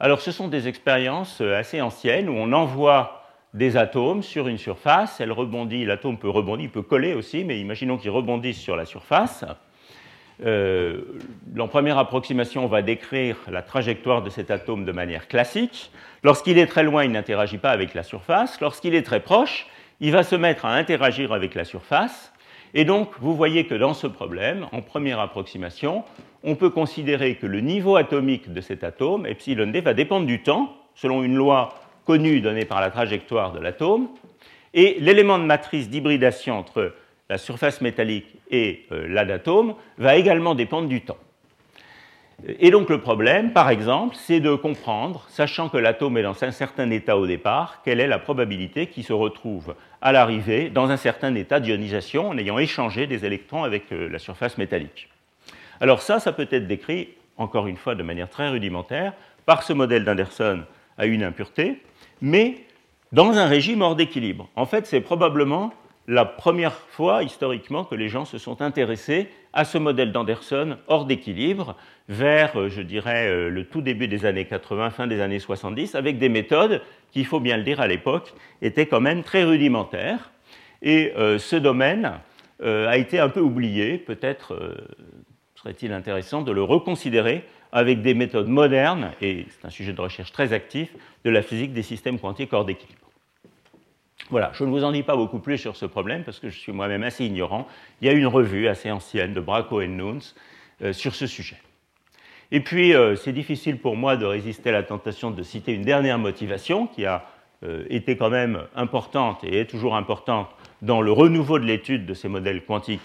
[0.00, 4.56] Alors ce sont des expériences euh, assez anciennes où on envoie des atomes sur une
[4.56, 8.76] surface, elle rebondit, l'atome peut rebondir, il peut coller aussi, mais imaginons qu'il rebondisse sur
[8.76, 9.44] la surface.
[10.44, 11.00] Euh,
[11.58, 15.90] en première approximation, on va décrire la trajectoire de cet atome de manière classique.
[16.22, 18.60] Lorsqu'il est très loin, il n'interagit pas avec la surface.
[18.60, 19.66] Lorsqu'il est très proche,
[20.00, 22.32] il va se mettre à interagir avec la surface.
[22.74, 26.04] Et donc, vous voyez que dans ce problème, en première approximation,
[26.42, 30.42] on peut considérer que le niveau atomique de cet atome, epsilon d, va dépendre du
[30.42, 34.08] temps, selon une loi connu donné par la trajectoire de l'atome,
[34.74, 36.92] et l'élément de matrice d'hybridation entre
[37.28, 41.18] la surface métallique et euh, l'atome va également dépendre du temps.
[42.58, 46.50] Et donc le problème, par exemple, c'est de comprendre, sachant que l'atome est dans un
[46.50, 50.98] certain état au départ, quelle est la probabilité qu'il se retrouve à l'arrivée dans un
[50.98, 55.08] certain état d'ionisation en ayant échangé des électrons avec euh, la surface métallique.
[55.80, 57.08] Alors ça, ça peut être décrit,
[57.38, 59.14] encore une fois de manière très rudimentaire,
[59.46, 60.62] par ce modèle d'Anderson
[60.98, 61.82] à une impureté,
[62.20, 62.66] mais
[63.12, 64.48] dans un régime hors d'équilibre.
[64.56, 65.72] En fait, c'est probablement
[66.08, 71.04] la première fois historiquement que les gens se sont intéressés à ce modèle d'Anderson hors
[71.04, 71.76] d'équilibre
[72.08, 75.94] vers, euh, je dirais, euh, le tout début des années 80, fin des années 70,
[75.94, 79.44] avec des méthodes qui, il faut bien le dire à l'époque, étaient quand même très
[79.44, 80.30] rudimentaires.
[80.82, 82.12] Et euh, ce domaine
[82.62, 83.98] a été un peu oublié.
[83.98, 84.58] Peut-être
[85.56, 90.32] serait-il intéressant de le reconsidérer avec des méthodes modernes, et c'est un sujet de recherche
[90.32, 90.88] très actif,
[91.24, 93.05] de la physique des systèmes quantiques hors d'équilibre.
[94.30, 96.58] Voilà, je ne vous en dis pas beaucoup plus sur ce problème parce que je
[96.58, 97.68] suis moi-même assez ignorant.
[98.00, 100.20] Il y a une revue assez ancienne de Braco et Nunes
[100.82, 101.56] euh, sur ce sujet.
[102.50, 105.82] Et puis, euh, c'est difficile pour moi de résister à la tentation de citer une
[105.82, 107.24] dernière motivation qui a
[107.64, 110.48] euh, été quand même importante et est toujours importante
[110.82, 113.00] dans le renouveau de l'étude de ces modèles quantiques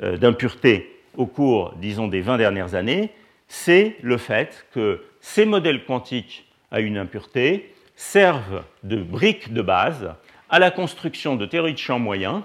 [0.00, 3.10] d'impureté au cours, disons, des 20 dernières années,
[3.48, 10.14] c'est le fait que ces modèles quantiques à une impureté servent de briques de base
[10.50, 12.42] à la construction de théories de champ moyens,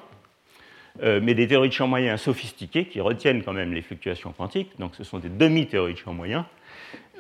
[1.03, 4.71] euh, mais des théories de champ moyens sophistiquées qui retiennent quand même les fluctuations quantiques,
[4.79, 6.45] donc ce sont des demi-théories de champ moyens,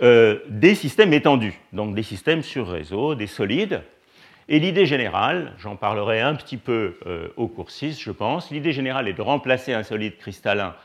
[0.01, 3.81] euh, des systèmes étendus, donc des systèmes sur réseau, des solides.
[4.47, 8.71] Et l'idée générale, j'en parlerai un petit peu euh, au cours 6, je pense, l'idée
[8.71, 10.75] générale est de remplacer un solide cristallin,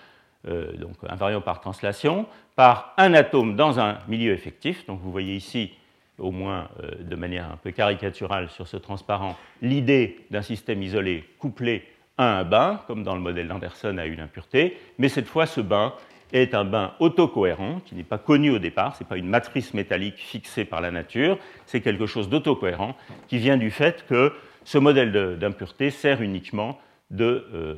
[0.78, 2.24] donc invariant par translation,
[2.56, 4.86] par un atome dans un milieu effectif.
[4.86, 5.74] Donc vous voyez ici
[6.20, 11.24] au moins euh, de manière un peu caricaturale sur ce transparent, l'idée d'un système isolé
[11.38, 11.84] couplé
[12.18, 15.60] à un bain, comme dans le modèle d'Anderson à une impureté, mais cette fois ce
[15.60, 15.94] bain
[16.32, 19.74] est un bain autocohérent qui n'est pas connu au départ, ce n'est pas une matrice
[19.74, 22.94] métallique fixée par la nature, c'est quelque chose d'autocohérent
[23.28, 24.32] qui vient du fait que
[24.64, 26.78] ce modèle d'impureté sert uniquement
[27.10, 27.74] de, euh,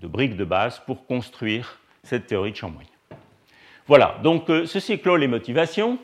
[0.00, 2.88] de, briques de base pour construire cette théorie de champ moyen.
[3.86, 5.98] Voilà, donc euh, ceci clôt les motivations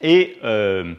[0.00, 0.94] et euh,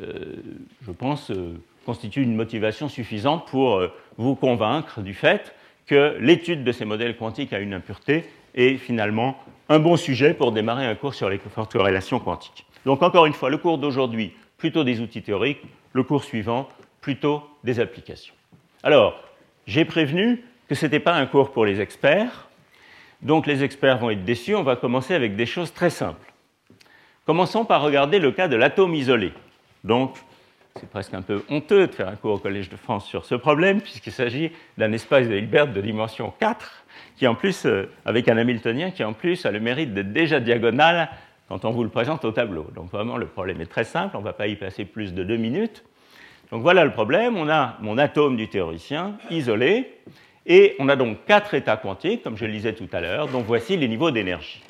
[0.00, 0.36] euh,
[0.82, 3.82] je pense euh, constitue une motivation suffisante pour
[4.18, 5.54] vous convaincre du fait
[5.86, 9.38] que l'étude de ces modèles quantiques à une impureté est finalement
[9.70, 12.66] un bon sujet pour démarrer un cours sur les fortes corrélations quantiques.
[12.84, 15.62] Donc encore une fois, le cours d'aujourd'hui, plutôt des outils théoriques,
[15.94, 16.68] le cours suivant,
[17.00, 18.34] plutôt des applications.
[18.82, 19.22] Alors,
[19.66, 22.48] j'ai prévenu que ce n'était pas un cours pour les experts,
[23.22, 26.32] donc les experts vont être déçus, on va commencer avec des choses très simples.
[27.28, 29.34] Commençons par regarder le cas de l'atome isolé.
[29.84, 30.14] Donc,
[30.76, 33.34] c'est presque un peu honteux de faire un cours au Collège de France sur ce
[33.34, 36.86] problème, puisqu'il s'agit d'un espace de Hilbert de dimension 4,
[37.18, 40.40] qui en plus, euh, avec un Hamiltonien, qui en plus a le mérite d'être déjà
[40.40, 41.10] diagonal
[41.50, 42.66] quand on vous le présente au tableau.
[42.74, 45.22] Donc vraiment, le problème est très simple, on ne va pas y passer plus de
[45.22, 45.84] deux minutes.
[46.50, 49.98] Donc voilà le problème, on a mon atome du théoricien isolé,
[50.46, 53.42] et on a donc quatre états quantiques, comme je le disais tout à l'heure, dont
[53.42, 54.62] voici les niveaux d'énergie.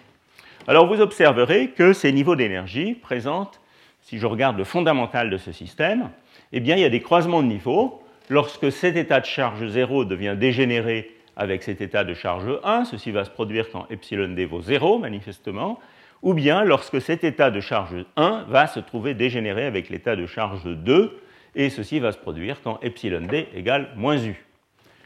[0.69, 3.59] Alors vous observerez que ces niveaux d'énergie présentent,
[4.03, 6.11] si je regarde le fondamental de ce système,
[6.53, 8.03] eh il y a des croisements de niveaux.
[8.29, 13.13] Lorsque cet état de charge 0 devient dégénéré avec cet état de charge 1, ceci
[13.13, 15.81] va se produire quand epsilon d vaut 0 manifestement,
[16.21, 20.27] ou bien lorsque cet état de charge 1 va se trouver dégénéré avec l'état de
[20.27, 21.19] charge 2,
[21.55, 24.45] et ceci va se produire quand epsilon d égale moins u.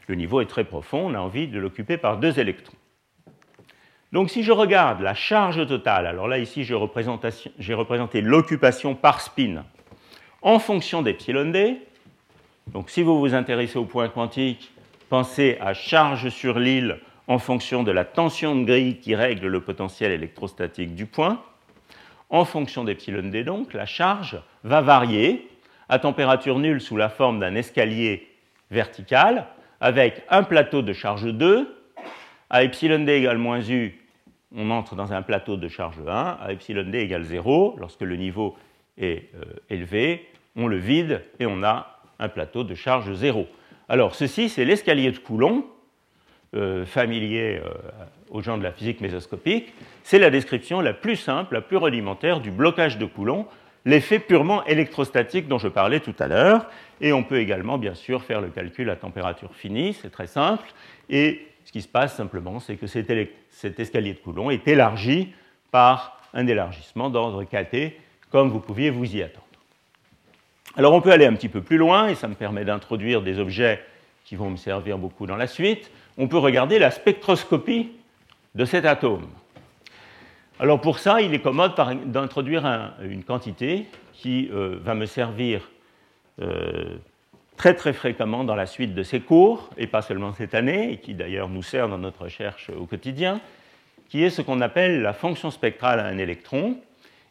[0.07, 2.75] Le niveau est très profond, on a envie de l'occuper par deux électrons.
[4.13, 9.65] Donc si je regarde la charge totale, alors là ici j'ai représenté l'occupation par spin
[10.43, 11.77] en fonction d'epsilon d.
[12.67, 14.71] Donc si vous vous intéressez au point quantique,
[15.09, 19.61] pensez à charge sur l'île en fonction de la tension de grille qui règle le
[19.61, 21.41] potentiel électrostatique du point.
[22.29, 25.49] En fonction d'epsilon d donc, la charge va varier
[25.89, 28.27] à température nulle sous la forme d'un escalier
[28.69, 29.47] vertical
[29.81, 31.79] avec un plateau de charge 2
[32.51, 34.02] à epsilon d égale moins u,
[34.55, 37.75] on entre dans un plateau de charge 1 à epsilon d égale 0.
[37.79, 38.55] Lorsque le niveau
[38.97, 43.47] est euh, élevé, on le vide et on a un plateau de charge 0.
[43.89, 45.65] Alors ceci, c'est l'escalier de Coulomb,
[46.55, 47.71] euh, familier euh,
[48.29, 49.73] aux gens de la physique mésoscopique.
[50.03, 53.47] C'est la description la plus simple, la plus rudimentaire du blocage de Coulomb,
[53.85, 56.67] l'effet purement électrostatique dont je parlais tout à l'heure.
[57.01, 60.67] Et on peut également, bien sûr, faire le calcul à température finie, c'est très simple.
[61.09, 63.09] Et ce qui se passe simplement, c'est que cet,
[63.77, 65.33] escalier de Coulomb est élargi
[65.71, 67.93] par un élargissement d'ordre KT,
[68.31, 69.45] comme vous pouviez vous y attendre.
[70.75, 73.39] Alors on peut aller un petit peu plus loin, et ça me permet d'introduire des
[73.39, 73.83] objets
[74.25, 75.91] qui vont me servir beaucoup dans la suite.
[76.17, 77.91] On peut regarder la spectroscopie
[78.55, 79.27] de cet atome.
[80.59, 81.73] Alors pour ça, il est commode
[82.05, 85.69] d'introduire une quantité qui euh, va me servir
[86.41, 86.95] euh,
[87.63, 90.97] très très fréquemment dans la suite de ces cours, et pas seulement cette année, et
[90.97, 93.39] qui d'ailleurs nous sert dans notre recherche au quotidien,
[94.09, 96.75] qui est ce qu'on appelle la fonction spectrale à un électron,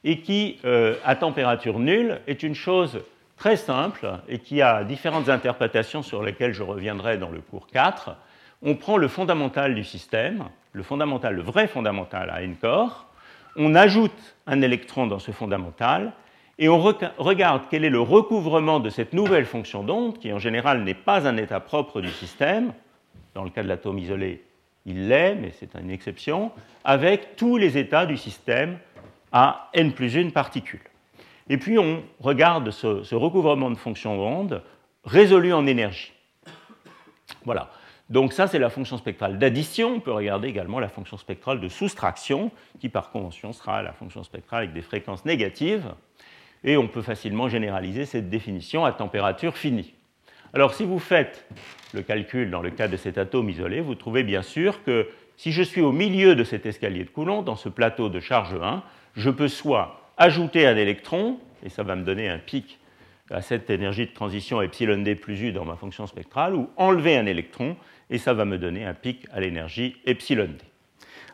[0.04, 3.02] et qui, euh, à température nulle, est une chose
[3.36, 8.16] très simple et qui a différentes interprétations sur lesquelles je reviendrai dans le cours 4.
[8.62, 13.06] On prend le fondamental du système, le fondamental, le vrai fondamental à n corps,
[13.56, 16.14] on ajoute un électron dans ce fondamental,
[16.58, 20.84] et on regarde quel est le recouvrement de cette nouvelle fonction d'onde, qui en général
[20.84, 22.72] n'est pas un état propre du système.
[23.34, 24.42] Dans le cas de l'atome isolé,
[24.84, 26.52] il l'est, mais c'est une exception,
[26.84, 28.78] avec tous les états du système
[29.32, 30.80] à n plus une particule.
[31.48, 34.62] Et puis on regarde ce, recouvrement de fonction d'onde
[35.04, 36.12] résolu en énergie.
[37.44, 37.70] Voilà.
[38.10, 39.94] Donc ça, c'est la fonction spectrale d'addition.
[39.94, 44.22] On peut regarder également la fonction spectrale de soustraction, qui par convention sera la fonction
[44.22, 45.94] spectrale avec des fréquences négatives.
[46.64, 49.94] Et on peut facilement généraliser cette définition à température finie.
[50.54, 51.46] Alors si vous faites
[51.94, 55.50] le calcul dans le cas de cet atome isolé, vous trouvez bien sûr que si
[55.50, 58.82] je suis au milieu de cet escalier de Coulomb, dans ce plateau de charge 1,
[59.16, 62.78] je peux soit ajouter un électron, et ça va me donner un pic
[63.30, 67.16] à cette énergie de transition epsilon d plus u dans ma fonction spectrale, ou enlever
[67.16, 67.76] un électron,
[68.10, 70.71] et ça va me donner un pic à l'énergie epsilon d.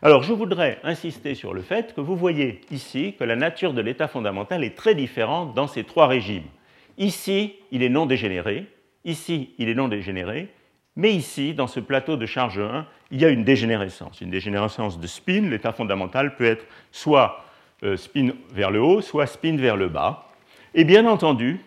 [0.01, 3.81] Alors je voudrais insister sur le fait que vous voyez ici que la nature de
[3.81, 6.47] l'état fondamental est très différente dans ces trois régimes.
[6.99, 8.67] Ici, il est non dégénéré,
[9.05, 10.49] ici, il est non dégénéré,
[10.95, 14.21] mais ici, dans ce plateau de charge 1, il y a une dégénérescence.
[14.21, 17.45] Une dégénérescence de spin, l'état fondamental peut être soit
[17.83, 20.29] euh, spin vers le haut, soit spin vers le bas.
[20.75, 21.61] Et bien entendu,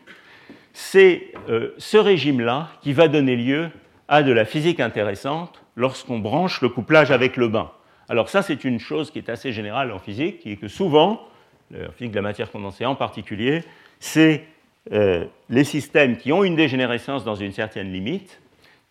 [0.74, 3.70] c'est euh, ce régime-là qui va donner lieu
[4.08, 7.72] à de la physique intéressante lorsqu'on branche le couplage avec le bain.
[8.10, 11.28] Alors ça, c'est une chose qui est assez générale en physique, et que souvent,
[11.74, 13.64] en physique de la matière condensée en particulier,
[14.00, 14.46] c'est
[14.92, 18.42] euh, les systèmes qui ont une dégénérescence dans une certaine limite,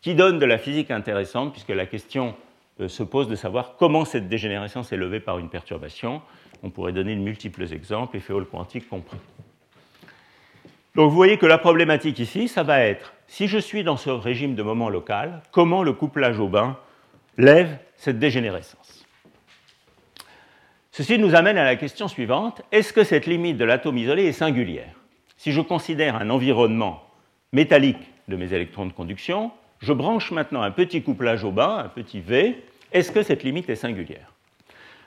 [0.01, 2.35] qui donnent de la physique intéressante, puisque la question
[2.81, 6.23] euh, se pose de savoir comment cette dégénérescence est levée par une perturbation.
[6.63, 9.19] On pourrait donner de multiples exemples, effet Hall quantique compris.
[10.95, 14.11] Donc vous voyez que la problématique ici, ça va être, si je suis dans ce
[14.11, 16.79] régime de moment local, comment le couplage au bain
[17.37, 19.00] lève cette dégénérescence?
[21.01, 22.61] Ceci nous amène à la question suivante.
[22.73, 24.93] Est-ce que cette limite de l'atome isolé est singulière?
[25.39, 27.03] Si je considère un environnement
[27.55, 31.89] métallique de mes électrons de conduction, je branche maintenant un petit couplage au bas, un
[31.89, 32.63] petit V.
[32.93, 34.35] Est-ce que cette limite est singulière?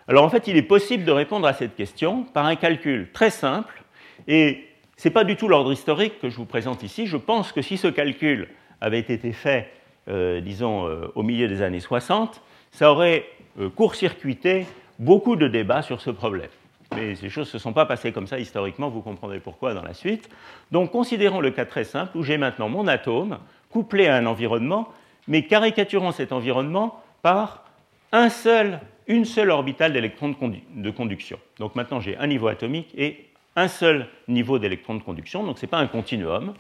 [0.08, 3.30] Alors en fait, il est possible de répondre à cette question par un calcul très
[3.30, 3.84] simple.
[4.28, 4.66] Et
[4.98, 7.06] ce n'est pas du tout l'ordre historique que je vous présente ici.
[7.06, 8.48] Je pense que si ce calcul
[8.82, 9.70] avait été fait,
[10.08, 12.42] euh, disons, euh, au milieu des années 60,
[12.72, 13.28] ça aurait
[13.60, 14.66] euh, court-circuité
[15.00, 16.50] beaucoup de débats sur ce problème.
[16.96, 19.82] Mais ces choses ne se sont pas passées comme ça historiquement, vous comprendrez pourquoi dans
[19.82, 20.30] la suite.
[20.72, 23.40] Donc considérons le cas très simple où j'ai maintenant mon atome
[23.70, 24.90] couplé à un environnement,
[25.28, 27.64] mais caricaturant cet environnement par
[28.12, 31.40] un seul, une seule orbitale d'électrons de, conduction.
[31.60, 33.26] Donc maintenant j'ai un niveau atomique et
[33.56, 36.54] un seul niveau d'électrons de conduction, donc ce n'est pas un continuum.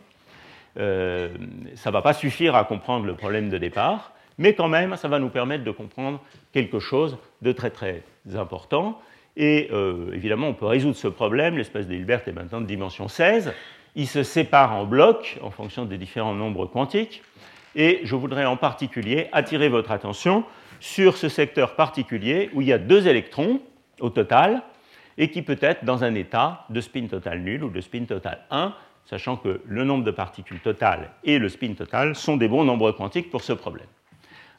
[0.79, 1.29] Euh,
[1.75, 5.07] ça ne va pas suffire à comprendre le problème de départ, mais quand même, ça
[5.07, 6.21] va nous permettre de comprendre
[6.51, 8.03] quelque chose de très très
[8.35, 8.99] important.
[9.35, 11.57] Et euh, évidemment, on peut résoudre ce problème.
[11.57, 13.53] L'espace de Hilbert est maintenant de dimension 16.
[13.95, 17.21] Il se sépare en blocs en fonction des différents nombres quantiques.
[17.75, 20.43] Et je voudrais en particulier attirer votre attention
[20.79, 23.61] sur ce secteur particulier où il y a deux électrons
[23.99, 24.61] au total
[25.17, 28.39] et qui peut être dans un état de spin total nul ou de spin total
[28.51, 28.73] 1,
[29.05, 32.91] sachant que le nombre de particules totales et le spin total sont des bons nombres
[32.91, 33.87] quantiques pour ce problème.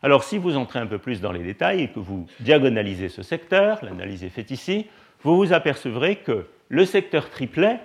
[0.05, 3.23] Alors si vous entrez un peu plus dans les détails et que vous diagonalisez ce
[3.23, 4.85] secteur, l'analyse est faite ici,
[5.23, 7.81] vous vous apercevrez que le secteur triplet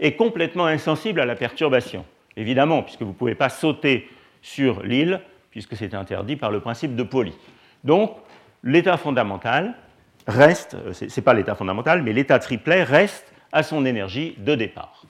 [0.00, 2.04] est complètement insensible à la perturbation.
[2.36, 4.10] Évidemment, puisque vous ne pouvez pas sauter
[4.40, 5.20] sur l'île,
[5.52, 7.32] puisque c'est interdit par le principe de Pauli.
[7.84, 8.16] Donc,
[8.64, 9.76] l'état fondamental
[10.26, 14.56] reste, euh, ce n'est pas l'état fondamental, mais l'état triplet reste à son énergie de
[14.56, 15.04] départ,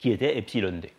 [0.00, 0.90] qui était epsilon d.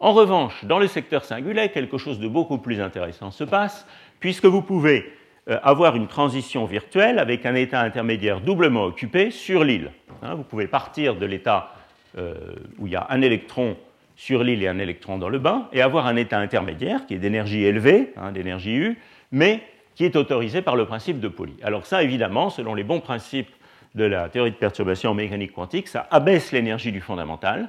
[0.00, 3.84] En revanche, dans le secteur singulier, quelque chose de beaucoup plus intéressant se passe,
[4.20, 5.12] puisque vous pouvez
[5.48, 9.90] euh, avoir une transition virtuelle avec un état intermédiaire doublement occupé sur l'île.
[10.22, 11.74] Hein, vous pouvez partir de l'état
[12.16, 12.34] euh,
[12.78, 13.76] où il y a un électron
[14.14, 17.18] sur l'île et un électron dans le bain, et avoir un état intermédiaire qui est
[17.18, 18.98] d'énergie élevée, hein, d'énergie U,
[19.32, 19.62] mais
[19.96, 21.54] qui est autorisé par le principe de Pauli.
[21.62, 23.50] Alors ça, évidemment, selon les bons principes
[23.96, 27.68] de la théorie de perturbation en mécanique quantique, ça abaisse l'énergie du fondamental,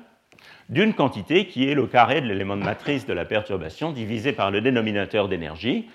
[0.69, 4.51] d'une quantité qui est le carré de l'élément de matrice de la perturbation divisé par
[4.51, 5.87] le dénominateur d'énergie.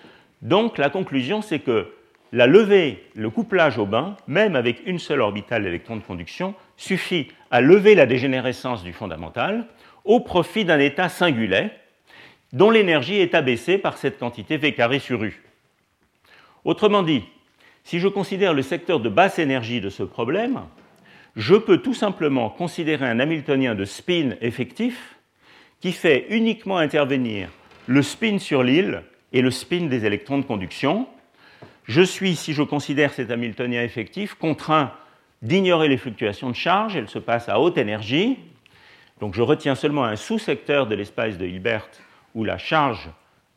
[0.43, 1.93] Donc la conclusion, c'est que
[2.33, 7.29] la levée, le couplage au bain, même avec une seule orbitale d'électron de conduction, suffit
[7.53, 9.67] à lever la dégénérescence du fondamental
[10.05, 11.71] au profit d'un état singulier
[12.53, 15.43] dont l'énergie est abaissée par cette quantité V carré sur U.
[16.65, 17.23] Autrement dit,
[17.85, 20.63] si je considère le secteur de basse énergie de ce problème,
[21.37, 25.17] je peux tout simplement considérer un Hamiltonien de spin effectif
[25.81, 27.49] qui fait uniquement intervenir
[27.87, 31.07] le spin sur l'île et le spin des électrons de conduction.
[31.85, 34.93] Je suis, si je considère cet Hamiltonien effectif, contraint
[35.43, 38.39] d'ignorer les fluctuations de charge, elles se passent à haute énergie.
[39.21, 41.89] Donc je retiens seulement un sous-secteur de l'espace de Hilbert
[42.35, 43.11] où la charge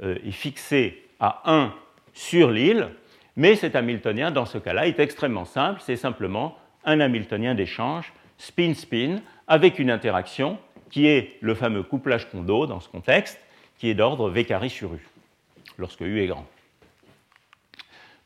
[0.04, 1.74] euh, est fixée à 1
[2.14, 2.90] sur l'île,
[3.36, 6.58] mais cet Hamiltonien, dans ce cas-là, est extrêmement simple, c'est simplement
[6.88, 9.18] un Hamiltonien d'échange spin-spin
[9.48, 10.58] avec une interaction
[10.90, 13.40] qui est le fameux couplage Kondo dans ce contexte,
[13.78, 15.06] qui est d'ordre V carré sur U.
[15.78, 16.46] lorsque U est grand.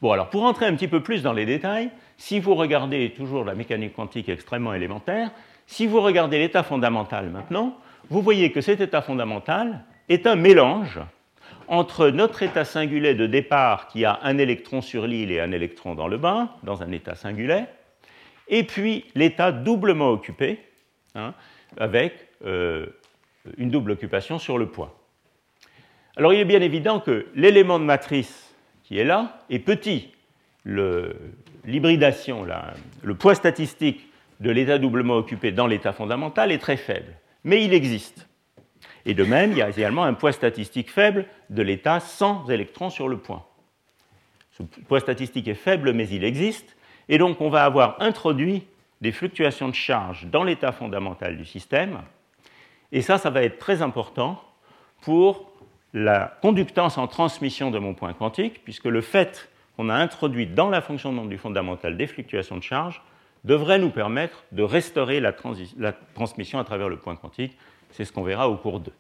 [0.02, 3.44] Bon, alors pour entrer un petit peu plus dans les détails, si vous regardez toujours
[3.44, 5.32] la mécanique quantique extrêmement élémentaire,
[5.68, 7.78] si vous regardez l'état fondamental maintenant,
[8.10, 11.00] vous voyez que cet état fondamental est un mélange
[11.68, 15.96] entre notre état singulier de départ qui a un électron sur l'île et un électron
[15.96, 17.64] dans le bain, dans un état singulier,
[18.52, 20.60] et puis l'état doublement occupé,
[21.16, 21.34] hein,
[21.78, 22.14] avec
[22.46, 22.86] euh,
[23.58, 24.92] une double occupation sur le point.
[26.18, 30.10] Alors il est bien évident que l'élément de matrice qui est là est petit.
[30.66, 32.46] L'hybridation,
[33.02, 34.08] le poids statistique
[34.42, 38.28] de l'état doublement occupé dans l'état fondamental est très faible, mais il existe.
[39.06, 42.90] Et de même, il y a également un poids statistique faible de l'état sans électrons
[42.90, 43.44] sur le point.
[44.52, 46.76] Ce poids statistique est faible, mais il existe,
[47.10, 48.64] et donc on va avoir introduit
[49.02, 52.02] des fluctuations de charge dans l'état fondamental du système,
[52.92, 54.42] et ça, ça va être très important
[55.02, 55.50] pour
[55.94, 60.70] la conductance en transmission de mon point quantique, puisque le fait qu'on a introduit dans
[60.70, 63.02] la fonction de du fondamental des fluctuations de charge
[63.44, 65.34] devrait nous permettre de restaurer la,
[65.78, 67.58] la transmission à travers le point quantique.
[67.90, 68.92] C'est ce qu'on verra au cours 2.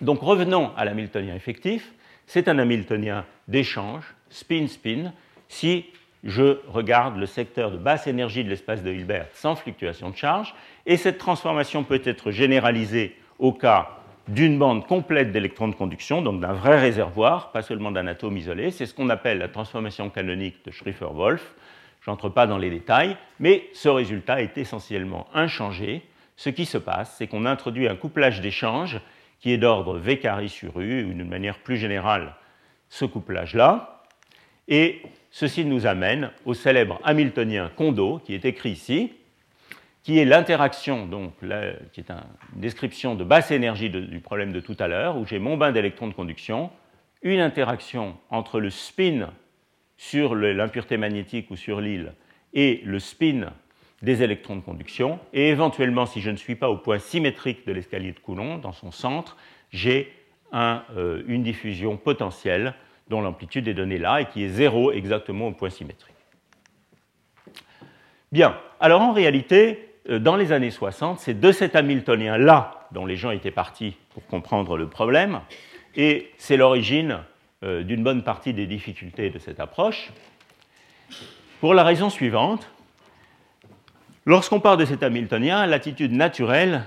[0.00, 1.92] Donc revenons à l'hamiltonien effectif.
[2.26, 5.12] C'est un hamiltonien d'échange, spin-spin,
[5.48, 5.86] si
[6.24, 10.54] je regarde le secteur de basse énergie de l'espace de Hilbert sans fluctuation de charge,
[10.86, 13.90] et cette transformation peut être généralisée au cas
[14.28, 18.70] d'une bande complète d'électrons de conduction, donc d'un vrai réservoir, pas seulement d'un atome isolé.
[18.70, 21.54] C'est ce qu'on appelle la transformation canonique de Schrieffer-Wolf.
[22.00, 26.02] Je n'entre pas dans les détails, mais ce résultat est essentiellement inchangé.
[26.36, 28.98] Ce qui se passe, c'est qu'on introduit un couplage d'échange
[29.40, 32.34] qui est d'ordre V carré sur U, ou d'une manière plus générale,
[32.88, 34.02] ce couplage-là.
[34.68, 35.02] Et
[35.34, 39.14] ceci nous amène au célèbre Hamiltonien Kondo, qui est écrit ici,
[40.04, 41.32] qui est l'interaction, donc,
[41.92, 45.40] qui est une description de basse énergie du problème de tout à l'heure, où j'ai
[45.40, 46.70] mon bain d'électrons de conduction,
[47.22, 49.28] une interaction entre le spin
[49.96, 52.12] sur l'impureté magnétique ou sur l'île
[52.52, 53.52] et le spin
[54.02, 57.72] des électrons de conduction, et éventuellement, si je ne suis pas au point symétrique de
[57.72, 59.36] l'escalier de Coulomb, dans son centre,
[59.72, 60.12] j'ai
[60.52, 62.74] euh, une diffusion potentielle
[63.08, 66.14] dont l'amplitude est donnée là et qui est zéro exactement au point symétrique.
[68.32, 73.16] Bien, alors en réalité, euh, dans les années 60, c'est de cet Hamiltonien-là dont les
[73.16, 75.40] gens étaient partis pour comprendre le problème,
[75.96, 77.20] et c'est l'origine
[77.62, 80.10] euh, d'une bonne partie des difficultés de cette approche,
[81.60, 82.70] pour la raison suivante.
[84.26, 86.84] Lorsqu'on part de cet Hamiltonien, l'attitude naturelle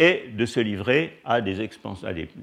[0.00, 1.68] est de se livrer à des,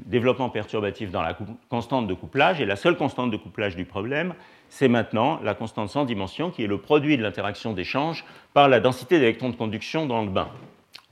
[0.05, 1.35] développements perturbatifs dans la
[1.69, 2.61] constante de couplage.
[2.61, 4.35] Et la seule constante de couplage du problème,
[4.69, 8.79] c'est maintenant la constante sans dimension, qui est le produit de l'interaction d'échange par la
[8.79, 10.49] densité d'électrons de conduction dans le bain.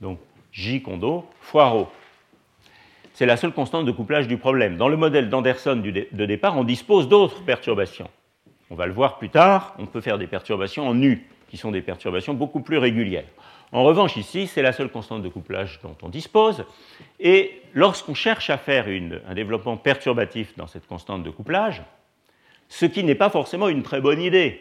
[0.00, 0.18] Donc
[0.52, 1.88] J condo fois ρ.
[3.12, 4.76] C'est la seule constante de couplage du problème.
[4.76, 8.08] Dans le modèle d'Anderson de départ, on dispose d'autres perturbations.
[8.70, 11.70] On va le voir plus tard, on peut faire des perturbations en U, qui sont
[11.70, 13.24] des perturbations beaucoup plus régulières.
[13.72, 16.64] En revanche, ici, c'est la seule constante de couplage dont on dispose.
[17.18, 18.86] Et lorsqu'on cherche à faire
[19.28, 21.82] un développement perturbatif dans cette constante de couplage,
[22.68, 24.60] ce qui n'est pas forcément une très bonne idée,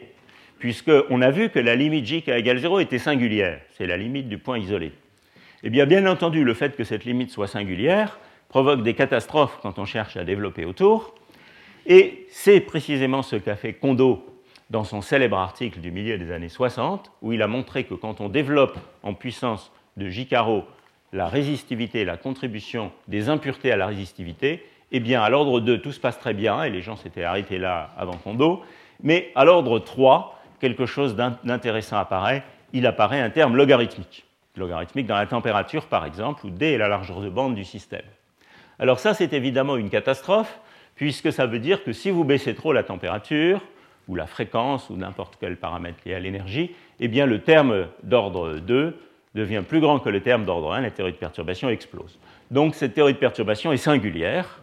[0.60, 4.38] puisqu'on a vu que la limite j égale 0 était singulière, c'est la limite du
[4.38, 4.92] point isolé.
[5.64, 9.80] Eh bien, bien entendu, le fait que cette limite soit singulière provoque des catastrophes quand
[9.80, 11.16] on cherche à développer autour,
[11.88, 14.35] et c'est précisément ce qu'a fait Kondo
[14.70, 18.22] dans son célèbre article du milieu des années 60, où il a montré que quand
[18.22, 20.66] on développe en puissance de J carreau
[21.14, 25.92] la résistivité, la contribution des impuretés à la résistivité, eh bien, à l'ordre 2, tout
[25.92, 28.64] se passe très bien, et les gens s'étaient arrêtés là avant Kondo,
[29.02, 32.44] mais à l'ordre 3, quelque chose d'intéressant apparaît,
[32.74, 34.26] il apparaît un terme logarithmique.
[34.56, 38.06] Logarithmique dans la température, par exemple, où D est la largeur de bande du système.
[38.80, 40.60] Alors ça, c'est évidemment une catastrophe,
[40.96, 43.62] puisque ça veut dire que si vous baissez trop la température,
[44.08, 48.58] ou la fréquence, ou n'importe quel paramètre lié à l'énergie, eh bien le terme d'ordre
[48.60, 48.98] 2
[49.34, 52.18] devient plus grand que le terme d'ordre 1, la théorie de perturbation explose.
[52.52, 54.62] Donc cette théorie de perturbation est singulière,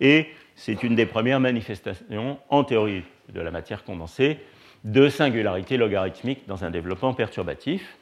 [0.00, 4.38] et c'est une des premières manifestations en théorie de la matière condensée
[4.84, 7.96] de singularité logarithmique dans un développement perturbatif.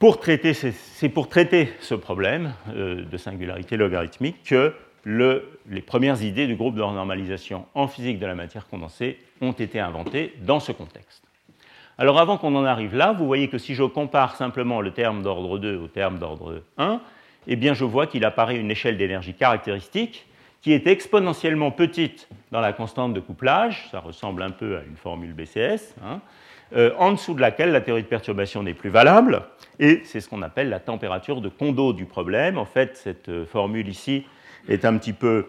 [0.00, 4.74] c'est pour traiter ce problème euh, de singularité logarithmique que
[5.08, 9.80] les premières idées du groupe de normalisation en physique de la matière condensée ont été
[9.80, 11.22] inventées dans ce contexte.
[11.96, 15.22] Alors avant qu'on en arrive là, vous voyez que si je compare simplement le terme
[15.22, 17.00] d'ordre 2 au terme d'ordre 1,
[17.46, 20.26] eh bien je vois qu'il apparaît une échelle d'énergie caractéristique
[20.60, 24.96] qui est exponentiellement petite dans la constante de couplage, ça ressemble un peu à une
[24.96, 26.20] formule BCS, hein,
[26.76, 29.42] euh, en dessous de laquelle la théorie de perturbation n'est plus valable,
[29.78, 32.58] et c'est ce qu'on appelle la température de Kondo du problème.
[32.58, 34.26] En fait, cette euh, formule ici
[34.68, 35.46] est un petit peu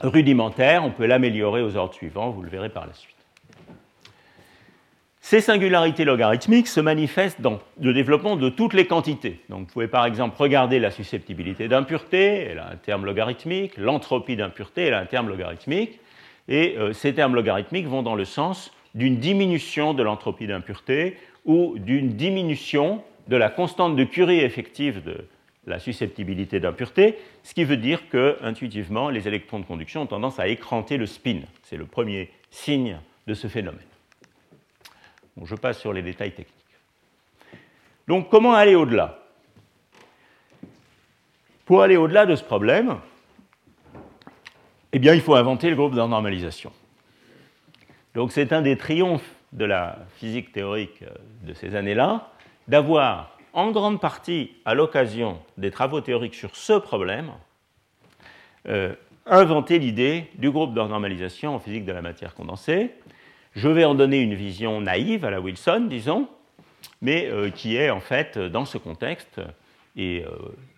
[0.00, 3.14] rudimentaire, on peut l'améliorer aux ordres suivants, vous le verrez par la suite.
[5.20, 9.40] Ces singularités logarithmiques se manifestent dans le développement de toutes les quantités.
[9.50, 14.36] Donc, vous pouvez par exemple regarder la susceptibilité d'impureté, elle a un terme logarithmique, l'entropie
[14.36, 16.00] d'impureté, elle a un terme logarithmique,
[16.48, 21.78] et euh, ces termes logarithmiques vont dans le sens d'une diminution de l'entropie d'impureté ou
[21.78, 25.26] d'une diminution de la constante de Curie effective de
[25.68, 30.38] la susceptibilité d'impureté, ce qui veut dire que, intuitivement, les électrons de conduction ont tendance
[30.38, 31.40] à écranter le spin.
[31.62, 33.80] C'est le premier signe de ce phénomène.
[35.44, 36.54] je passe sur les détails techniques.
[38.08, 39.18] Donc, comment aller au-delà?
[41.66, 42.96] Pour aller au-delà de ce problème,
[44.92, 46.72] eh bien, il faut inventer le groupe de normalisation.
[48.14, 51.04] Donc, c'est un des triomphes de la physique théorique
[51.42, 52.32] de ces années-là,
[52.66, 57.32] d'avoir en grande partie à l'occasion des travaux théoriques sur ce problème,
[58.68, 58.94] euh,
[59.26, 62.92] inventé l'idée du groupe de normalisation en physique de la matière condensée.
[63.54, 66.28] Je vais en donner une vision naïve à la Wilson, disons,
[67.02, 69.40] mais euh, qui est en fait dans ce contexte,
[69.96, 70.30] et euh,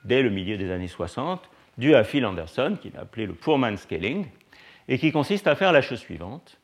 [0.05, 1.49] dès le milieu des années 60,
[1.79, 4.27] dû à Phil Anderson, qu'il a appelé le Poorman Scaling,
[4.89, 6.59] et qui consiste à faire la chose suivante.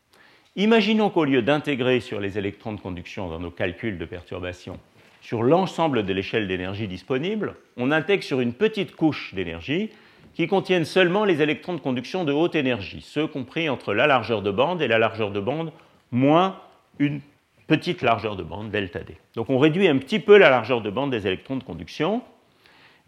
[0.56, 4.80] Imaginons qu'au lieu d'intégrer sur les électrons de conduction dans nos calculs de perturbation
[5.26, 9.90] sur l'ensemble de l'échelle d'énergie disponible, on intègre sur une petite couche d'énergie
[10.34, 14.40] qui contiennent seulement les électrons de conduction de haute énergie, ceux compris entre la largeur
[14.40, 15.72] de bande et la largeur de bande
[16.12, 16.60] moins
[17.00, 17.20] une
[17.66, 19.16] petite largeur de bande, delta D.
[19.34, 22.22] Donc on réduit un petit peu la largeur de bande des électrons de conduction.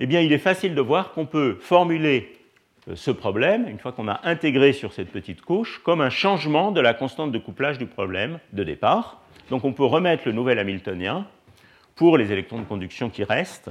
[0.01, 2.33] Eh bien, il est facile de voir qu'on peut formuler
[2.89, 6.73] euh, ce problème, une fois qu'on a intégré sur cette petite couche, comme un changement
[6.73, 9.21] de la constante de couplage du problème de départ.
[9.51, 11.25] Donc on peut remettre le nouvel Hamiltonien
[11.99, 13.71] pour les électrons de conduction qui restent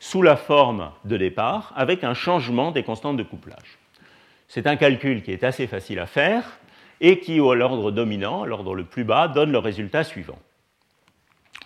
[0.00, 3.78] sous la forme de départ avec un changement des constantes de couplage.
[4.48, 6.58] C'est un calcul qui est assez facile à faire
[7.00, 10.40] et qui, à l'ordre dominant, l'ordre le plus bas, donne le résultat suivant.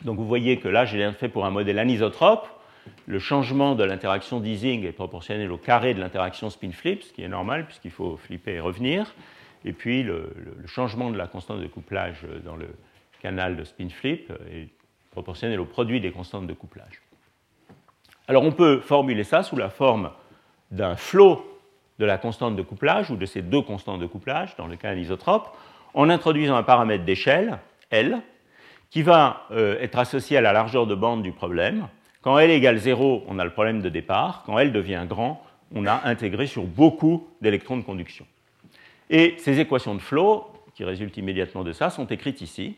[0.04, 2.46] Donc vous voyez que là, j'ai fait pour un modèle anisotrope.
[3.06, 7.28] Le changement de l'interaction d'Ising est proportionnel au carré de l'interaction spin-flip, ce qui est
[7.28, 9.14] normal puisqu'il faut flipper et revenir.
[9.64, 12.68] Et puis le, le, changement de la constante de couplage dans le
[13.22, 14.68] canal de spin-flip est
[15.16, 17.00] proportionnel au produit des constantes de couplage.
[18.28, 20.10] Alors on peut formuler ça sous la forme
[20.70, 21.42] d'un flot
[21.98, 24.90] de la constante de couplage ou de ces deux constantes de couplage, dans le cas
[24.90, 25.56] anisotrope,
[25.94, 27.58] en introduisant un paramètre d'échelle,
[27.90, 28.20] L,
[28.90, 31.88] qui va euh, être associé à la largeur de bande du problème.
[32.20, 34.42] Quand L égale 0, on a le problème de départ.
[34.44, 35.42] Quand L devient grand,
[35.74, 38.26] on a intégré sur beaucoup d'électrons de conduction.
[39.08, 42.76] Et ces équations de flot, qui résultent immédiatement de ça, sont écrites ici.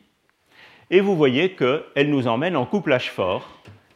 [0.91, 3.47] Et vous voyez qu'elle nous emmène en couplage fort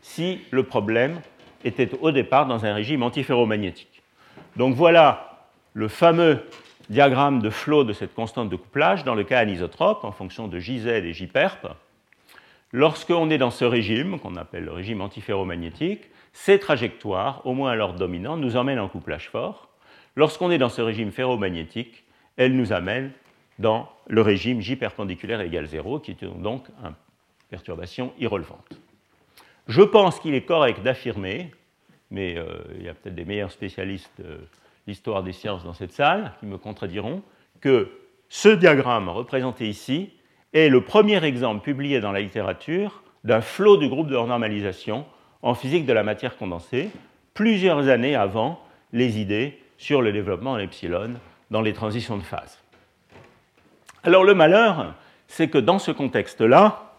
[0.02, 1.20] si le problème
[1.64, 4.02] était au départ dans un régime antiferromagnétique.
[4.56, 6.40] Donc voilà le fameux
[6.90, 10.58] diagramme de flot de cette constante de couplage dans le cas anisotrope en fonction de
[10.58, 11.68] JZ et JPERP.
[12.72, 17.74] Lorsqu'on est dans ce régime, qu'on appelle le régime antiferromagnétique, ces trajectoires, au moins à
[17.74, 19.68] l'ordre dominant, nous emmènent en couplage fort.
[20.16, 22.04] Lorsqu'on est dans ce régime ferromagnétique,
[22.36, 23.12] elles nous amènent
[23.58, 26.94] dans le régime J perpendiculaire égale 0, qui est donc une
[27.50, 28.80] perturbation irrelevante.
[29.68, 31.50] Je pense qu'il est correct d'affirmer,
[32.10, 32.46] mais euh,
[32.76, 34.40] il y a peut-être des meilleurs spécialistes de
[34.86, 37.22] l'histoire des sciences dans cette salle qui me contrediront,
[37.60, 37.90] que
[38.28, 40.10] ce diagramme représenté ici
[40.52, 45.06] est le premier exemple publié dans la littérature d'un flot du groupe de normalisation
[45.42, 46.90] en physique de la matière condensée,
[47.34, 48.60] plusieurs années avant
[48.92, 51.14] les idées sur le développement en epsilon
[51.50, 52.61] dans les transitions de phase.
[54.04, 54.94] Alors le malheur,
[55.28, 56.92] c'est que dans ce contexte-là,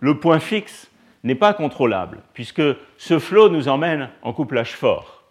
[0.00, 0.90] le point fixe
[1.22, 2.62] n'est pas contrôlable, puisque
[2.98, 5.22] ce flot nous emmène en couplage fort.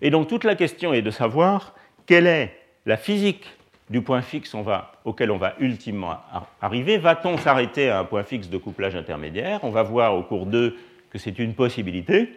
[0.00, 1.74] Et donc toute la question est de savoir
[2.06, 3.48] quelle est la physique
[3.88, 4.56] du point fixe
[5.04, 6.16] auquel on va ultimement
[6.60, 6.98] arriver.
[6.98, 9.60] Va-t-on s'arrêter à un point fixe de couplage intermédiaire?
[9.62, 10.76] On va voir au cours 2
[11.10, 12.32] que c'est une possibilité.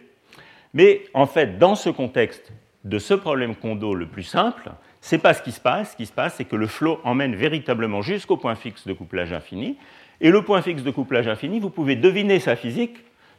[0.74, 2.52] Mais en fait, dans ce contexte
[2.84, 4.70] de ce problème condo le plus simple,
[5.12, 5.92] n'est pas ce qui se passe.
[5.92, 9.32] Ce qui se passe, c'est que le flot emmène véritablement jusqu'au point fixe de couplage
[9.32, 9.76] infini.
[10.20, 12.96] Et le point fixe de couplage infini, vous pouvez deviner sa physique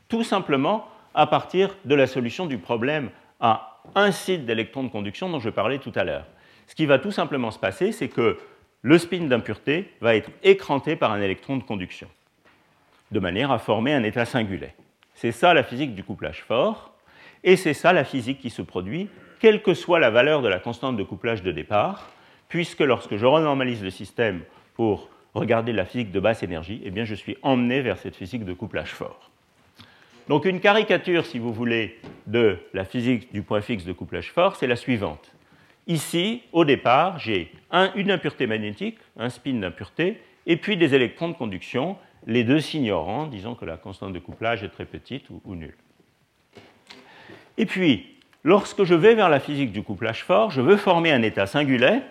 [0.07, 3.09] tout simplement à partir de la solution du problème
[3.39, 6.26] à un site d'électrons de conduction dont je parlais tout à l'heure.
[6.68, 8.38] Ce qui va tout simplement se passer, c'est que
[8.82, 12.07] le spin d'impureté va être écranté par un électron de conduction,
[13.11, 14.76] de manière à former un état singulet.
[15.15, 16.93] C'est ça la physique du couplage fort,
[17.43, 19.09] et c'est ça la physique qui se produit
[19.39, 22.09] quelle que soit la valeur de la constante de couplage de départ,
[22.49, 24.41] puisque lorsque je renormalise le système
[24.75, 28.45] pour regarder la physique de basse énergie, eh bien je suis emmené vers cette physique
[28.45, 29.29] de couplage fort.
[30.27, 34.55] Donc une caricature, si vous voulez, de la physique du point fixe de couplage fort,
[34.55, 35.33] c'est la suivante.
[35.88, 37.51] Ici, au départ, j'ai
[37.95, 43.27] une impureté magnétique, un spin d'impureté, et puis des électrons de conduction, les deux s'ignorant,
[43.27, 45.77] disons que la constante de couplage est très petite ou, ou nulle.
[47.57, 48.16] Et puis,
[48.48, 52.02] lorsque je vais vers la physique du couplage fort, je veux former un état singulet.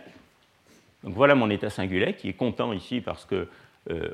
[1.03, 3.49] Donc voilà mon état singulet qui est content ici parce que
[3.91, 4.11] euh,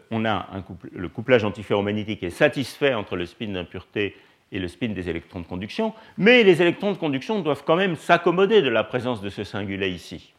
[0.93, 4.16] le couplage antiferromagnétique est satisfait entre le spin d'impureté
[4.53, 7.97] et le spin des électrons de conduction, mais les électrons de conduction doivent quand même
[7.97, 10.33] s'accommoder de la présence de ce singulet ici,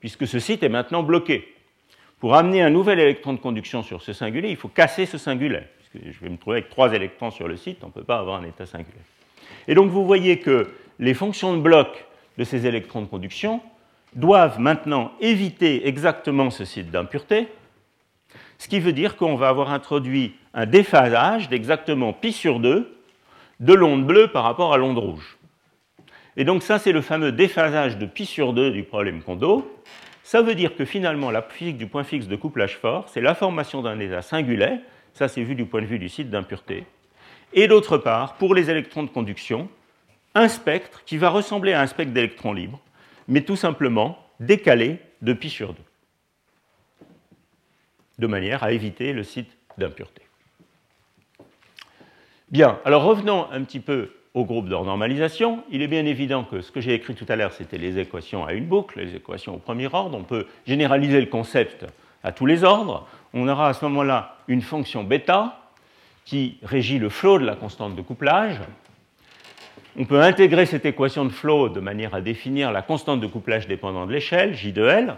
[0.00, 1.54] puisque ce site est maintenant bloqué.
[2.18, 5.66] Pour amener un nouvel électron de conduction sur ce singulet, il faut casser ce singulet.
[5.78, 8.18] Puisque je vais me trouver avec trois électrons sur le site, on ne peut pas
[8.18, 9.00] avoir un état singulet.
[9.68, 12.06] Et donc vous voyez que les fonctions de bloc
[12.38, 13.60] de ces électrons de conduction
[14.14, 17.48] doivent maintenant éviter exactement ce site d'impureté,
[18.58, 22.96] ce qui veut dire qu'on va avoir introduit un déphasage d'exactement pi sur 2
[23.60, 25.38] de l'onde bleue par rapport à l'onde rouge.
[26.36, 29.70] Et donc ça, c'est le fameux déphasage de pi sur 2 du problème Kondo.
[30.22, 33.34] Ça veut dire que finalement, la physique du point fixe de couplage fort, c'est la
[33.34, 34.80] formation d'un état singulet,
[35.12, 36.86] ça c'est vu du point de vue du site d'impureté,
[37.54, 39.68] et d'autre part, pour les électrons de conduction,
[40.34, 42.80] un spectre qui va ressembler à un spectre d'électrons libres,
[43.28, 45.80] mais tout simplement décalé de pi sur 2
[48.18, 50.22] de manière à éviter le site d'impureté.
[52.50, 55.64] Bien, alors revenons un petit peu au groupe de normalisation.
[55.70, 58.44] Il est bien évident que ce que j'ai écrit tout à l'heure, c'était les équations
[58.44, 60.16] à une boucle, les équations au premier ordre.
[60.16, 61.86] On peut généraliser le concept
[62.22, 63.06] à tous les ordres.
[63.32, 65.63] On aura à ce moment-là une fonction bêta
[66.24, 68.60] qui régit le flot de la constante de couplage.
[69.96, 73.68] On peut intégrer cette équation de flot de manière à définir la constante de couplage
[73.68, 75.16] dépendant de l'échelle, J de L,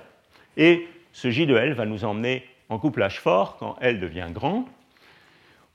[0.57, 4.66] et ce J de L va nous emmener en couplage fort quand L devient grand.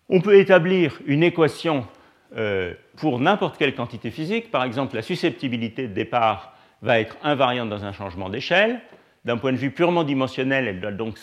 [0.09, 1.87] On peut établir une équation
[2.35, 4.51] euh, pour n'importe quelle quantité physique.
[4.51, 8.81] Par exemple, la susceptibilité de départ va être invariante dans un changement d'échelle.
[9.23, 11.19] D'un point de vue purement dimensionnel, elle doit donc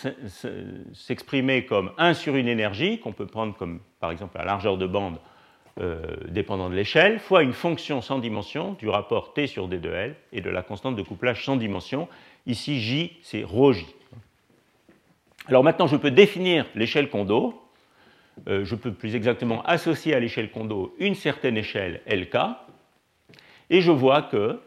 [0.93, 4.87] s'exprimer comme 1 sur une énergie, qu'on peut prendre comme par exemple la largeur de
[4.87, 5.19] bande
[5.81, 9.91] euh, dépendant de l'échelle, fois une fonction sans dimension du rapport T sur D de
[9.91, 12.09] L et de la constante de couplage sans dimension.
[12.47, 13.85] Ici, J, c'est ρJ.
[15.47, 17.61] Alors maintenant, je peux définir l'échelle Kondo.
[18.49, 22.37] Euh, je peux plus exactement associer à l'échelle Kondo une certaine échelle LK.
[23.71, 24.61] Et je vois que,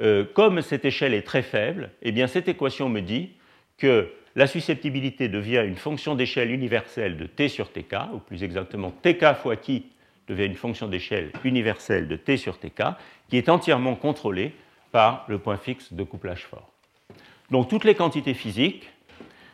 [0.00, 3.30] euh, comme cette échelle est très faible, eh cette équation me dit
[3.78, 8.92] que la susceptibilité devient une fonction d'échelle universelle de t sur tk, ou plus exactement
[9.02, 9.86] tk fois qui
[10.28, 12.82] devient une fonction d'échelle universelle de t sur tk,
[13.28, 14.52] qui est entièrement contrôlée
[14.92, 16.70] par le point fixe de couplage fort.
[17.50, 18.88] Donc toutes les quantités physiques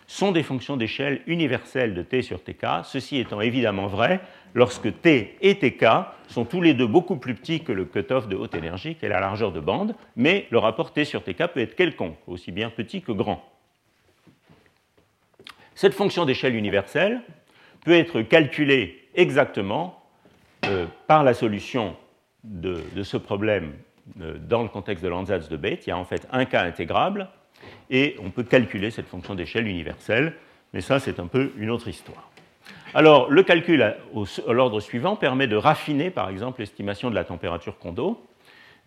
[0.06, 4.20] sont des fonctions d'échelle universelles de t sur tk, ceci étant évidemment vrai
[4.54, 5.84] lorsque t et tk
[6.28, 9.08] sont tous les deux beaucoup plus petits que le cutoff de haute énergie, qui est
[9.10, 12.70] la largeur de bande, mais le rapport t sur tk peut être quelconque, aussi bien
[12.70, 13.44] petit que grand.
[15.74, 17.20] Cette fonction d'échelle universelle
[17.84, 20.02] peut être calculée exactement
[20.66, 21.96] euh, par la solution
[22.44, 23.72] de, ce problème
[24.20, 25.86] euh, dans le contexte de l'ansatz de Bethe.
[25.86, 27.28] Il y a en fait un cas intégrable
[27.90, 30.34] et on peut calculer cette fonction d'échelle universelle,
[30.72, 32.30] mais ça c'est un peu une autre histoire.
[32.96, 33.96] Alors le calcul à,
[34.46, 38.24] l'ordre suivant permet de raffiner par exemple l'estimation de la température Kondo.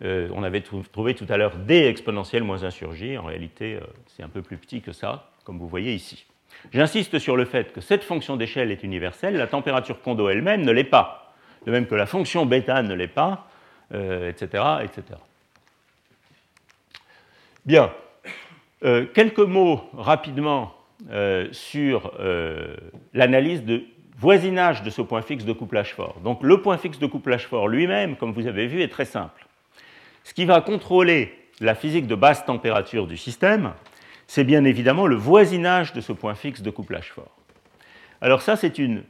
[0.02, 3.74] Euh, on avait trouvé tout à l'heure d exponentielle moins 1 sur j, en réalité
[3.74, 6.24] euh, c'est un peu plus petit que ça, comme vous voyez ici.
[6.72, 10.72] J'insiste sur le fait que cette fonction d'échelle est universelle, la température Kondo elle-même ne
[10.72, 11.34] l'est pas,
[11.66, 13.50] de même que la fonction bêta ne l'est pas,
[13.90, 15.02] etc., euh, etc.
[17.66, 17.92] Bien,
[18.80, 20.74] quelques mots rapidement
[21.50, 22.12] sur
[23.12, 23.82] l'analyse de
[24.18, 26.16] voisinage de ce point fixe de couplage fort.
[26.24, 29.46] Donc le point fixe de couplage fort lui-même, comme vous avez vu, est très simple.
[30.24, 33.72] Ce qui va contrôler la physique de basse température du système,
[34.26, 37.36] c'est bien évidemment le voisinage de ce point fixe de couplage fort.
[38.20, 39.04] Alors ça, c'est une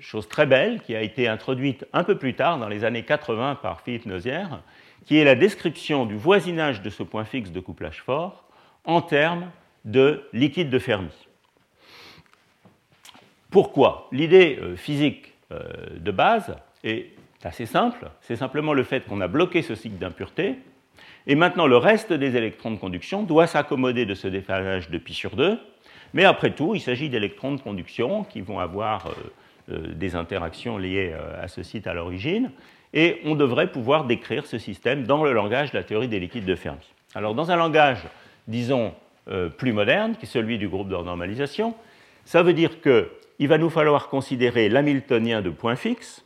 [0.00, 3.56] chose très belle qui a été introduite un peu plus tard, dans les années 80,
[3.56, 4.62] par Philippe Nozière,
[5.04, 8.44] qui est la description du voisinage de ce point fixe de couplage fort
[8.84, 9.50] en termes
[9.84, 11.27] de liquide de Fermi.
[13.50, 15.62] Pourquoi L'idée euh, physique euh,
[15.98, 17.06] de base est
[17.42, 20.56] assez simple, c'est simplement le fait qu'on a bloqué ce cycle d'impureté,
[21.26, 25.14] et maintenant le reste des électrons de conduction doit s'accommoder de ce déphasage de pi
[25.14, 25.58] sur 2,
[26.12, 29.14] mais après tout, il s'agit d'électrons de conduction qui vont avoir
[29.70, 32.50] euh, des interactions liées à ce site à l'origine,
[32.92, 36.46] et on devrait pouvoir décrire ce système dans le langage de la théorie des liquides
[36.46, 36.80] de Fermi.
[37.14, 38.02] Alors dans un langage
[38.46, 38.94] disons,
[39.58, 41.74] plus moderne, qui est celui du groupe de normalisation,
[42.24, 42.80] ça veut dire
[43.38, 46.24] qu'il va nous falloir considérer l'hamiltonien de point fixe,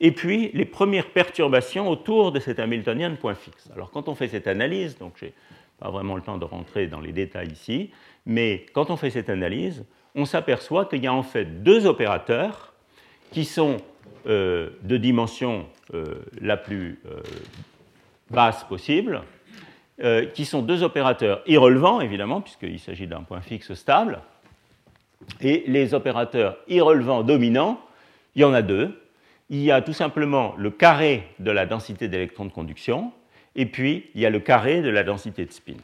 [0.00, 3.68] et puis les premières perturbations autour de cet hamiltonien de point fixe.
[3.74, 5.34] Alors quand on fait cette analyse, donc j'ai
[5.78, 7.90] Pas vraiment le temps de rentrer dans les détails ici,
[8.26, 12.74] mais quand on fait cette analyse, on s'aperçoit qu'il y a en fait deux opérateurs
[13.32, 13.78] qui sont
[14.26, 17.20] euh, de dimension euh, la plus euh,
[18.30, 19.22] basse possible,
[20.32, 24.20] qui sont deux opérateurs irrelevants, évidemment, puisqu'il s'agit d'un point fixe stable,
[25.40, 27.80] et les opérateurs irrelevants dominants,
[28.34, 29.00] il y en a deux.
[29.48, 33.12] Il y a tout simplement le carré de la densité d'électrons de conduction,
[33.56, 35.74] et puis il y a le carré de la densité de spin.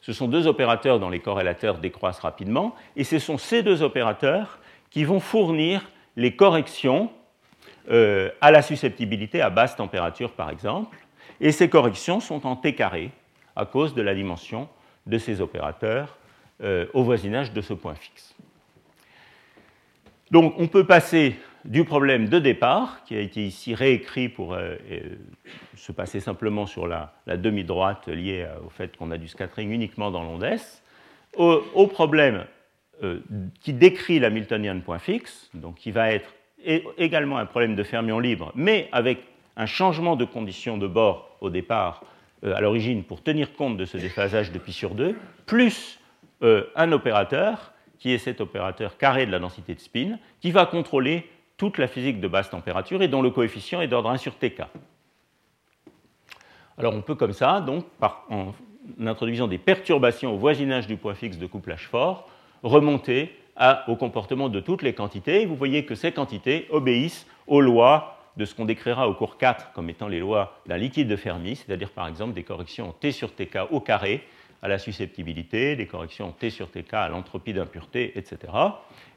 [0.00, 4.60] Ce sont deux opérateurs dont les corrélateurs décroissent rapidement, et ce sont ces deux opérateurs
[4.90, 7.10] qui vont fournir les corrections
[7.90, 10.96] euh, à la susceptibilité à basse température, par exemple.
[11.40, 13.10] Et ces corrections sont en t carré
[13.56, 14.68] à cause de la dimension
[15.06, 16.16] de ces opérateurs
[16.62, 18.36] euh, au voisinage de ce point fixe.
[20.30, 24.76] Donc on peut passer du problème de départ, qui a été ici réécrit pour euh,
[25.76, 30.22] se passer simplement sur la, demi-droite liée au fait qu'on a du scattering uniquement dans
[30.22, 30.82] l'onde S,
[31.36, 32.44] au, problème
[33.60, 36.32] qui décrit l'Hamiltonian point fixe, donc qui va être
[36.96, 39.18] également un problème de fermion libre, mais avec
[39.56, 42.02] un changement de condition de bord au départ,
[42.44, 45.16] euh, à l'origine, pour tenir compte de ce déphasage de pi sur 2,
[45.46, 45.98] plus
[46.42, 50.66] euh, un opérateur, qui est cet opérateur carré de la densité de spin, qui va
[50.66, 54.34] contrôler toute la physique de basse température et dont le coefficient est d'ordre 1 sur
[54.34, 54.62] Tk.
[56.78, 57.86] Alors on peut comme ça, donc,
[58.28, 58.52] en
[59.00, 62.28] introduisant des perturbations au voisinage du point fixe de couplage fort,
[62.62, 63.34] remonter
[63.88, 65.46] au comportement de toutes les quantités.
[65.46, 69.72] Vous voyez que ces quantités obéissent aux lois de ce qu'on décrira au cours 4
[69.72, 73.30] comme étant les lois d'un liquide de Fermi, c'est-à-dire par exemple des corrections T sur
[73.30, 74.22] Tk au carré
[74.62, 78.52] à la susceptibilité, des corrections T sur Tk à l'entropie d'impureté, etc.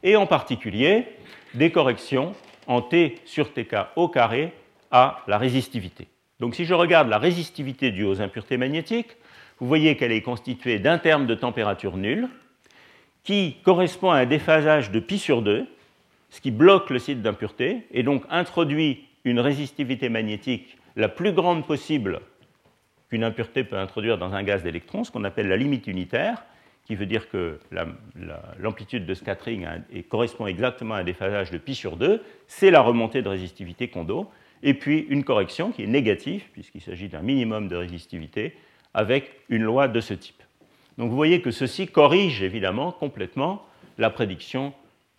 [0.03, 1.05] Et en particulier
[1.53, 2.33] des corrections
[2.67, 4.53] en T sur Tk au carré
[4.91, 6.07] à la résistivité.
[6.39, 9.17] Donc si je regarde la résistivité due aux impuretés magnétiques,
[9.59, 12.29] vous voyez qu'elle est constituée d'un terme de température nulle,
[13.23, 15.67] qui correspond à un déphasage de pi sur 2,
[16.29, 21.65] ce qui bloque le site d'impureté et donc introduit une résistivité magnétique la plus grande
[21.65, 22.21] possible
[23.09, 26.43] qu'une impureté peut introduire dans un gaz d'électrons, ce qu'on appelle la limite unitaire,
[26.85, 27.59] qui veut dire que
[28.59, 29.67] l'amplitude de scattering
[30.09, 34.29] correspond exactement à un déphasage de pi sur 2, c'est la remontée de résistivité Kondo,
[34.63, 38.55] et puis une correction qui est négative, puisqu'il s'agit d'un minimum de résistivité,
[38.93, 40.41] avec une loi de ce type.
[40.97, 43.65] Donc vous voyez que ceci corrige évidemment complètement
[43.97, 44.73] la prédiction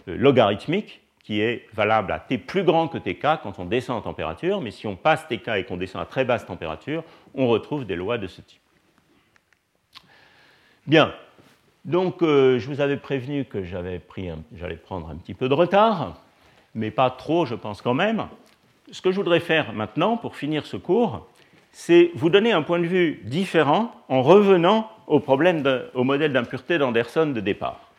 [0.09, 4.03] euh, logarithmique qui est valable à t plus grand que tk quand on descend en
[4.03, 7.05] température, mais si on passe tk et qu'on descend à très basse température,
[7.35, 8.61] on retrouve des lois de ce type.
[10.87, 11.15] Bien,
[11.85, 16.21] donc euh, je vous avais prévenu que j'allais prendre un petit peu de retard,
[16.75, 18.27] mais pas trop, je pense quand même.
[18.91, 21.27] Ce que je voudrais faire maintenant, pour finir ce cours,
[21.73, 25.63] c'est vous donner un point de vue différent en revenant au, problème
[25.95, 27.90] au modèle d'impureté d'Anderson de départ.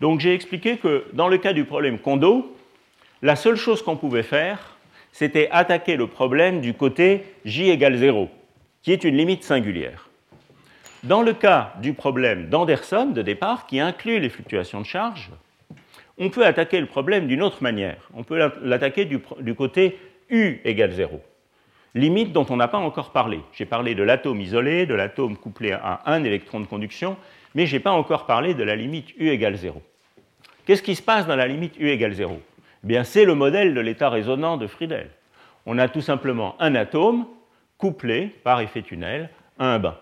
[0.00, 2.54] Donc j'ai expliqué que dans le cas du problème Kondo,
[3.22, 4.76] la seule chose qu'on pouvait faire,
[5.12, 8.28] c'était attaquer le problème du côté j égale 0,
[8.82, 10.08] qui est une limite singulière.
[11.02, 15.30] Dans le cas du problème d'Anderson de départ, qui inclut les fluctuations de charge,
[16.18, 18.08] on peut attaquer le problème d'une autre manière.
[18.14, 21.20] On peut l'attaquer du, du côté u égale 0
[21.96, 23.40] limite dont on n'a pas encore parlé.
[23.52, 27.16] J'ai parlé de l'atome isolé, de l'atome couplé à un électron de conduction,
[27.54, 29.80] mais je n'ai pas encore parlé de la limite U égale 0.
[30.64, 32.40] Qu'est-ce qui se passe dans la limite U égale 0
[32.84, 35.10] eh bien, C'est le modèle de l'état résonant de Friedel.
[35.64, 37.26] On a tout simplement un atome
[37.78, 39.96] couplé par effet tunnel à un bain.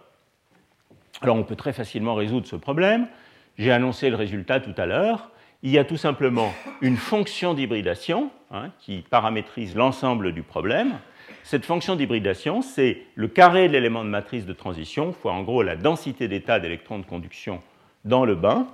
[1.22, 3.08] Alors on peut très facilement résoudre ce problème.
[3.56, 5.30] J'ai annoncé le résultat tout à l'heure.
[5.62, 10.98] Il y a tout simplement une fonction d'hybridation hein, qui paramétrise l'ensemble du problème.
[11.44, 15.62] Cette fonction d'hybridation, c'est le carré de l'élément de matrice de transition fois en gros
[15.62, 17.60] la densité d'état d'électrons de conduction
[18.06, 18.66] dans le bain.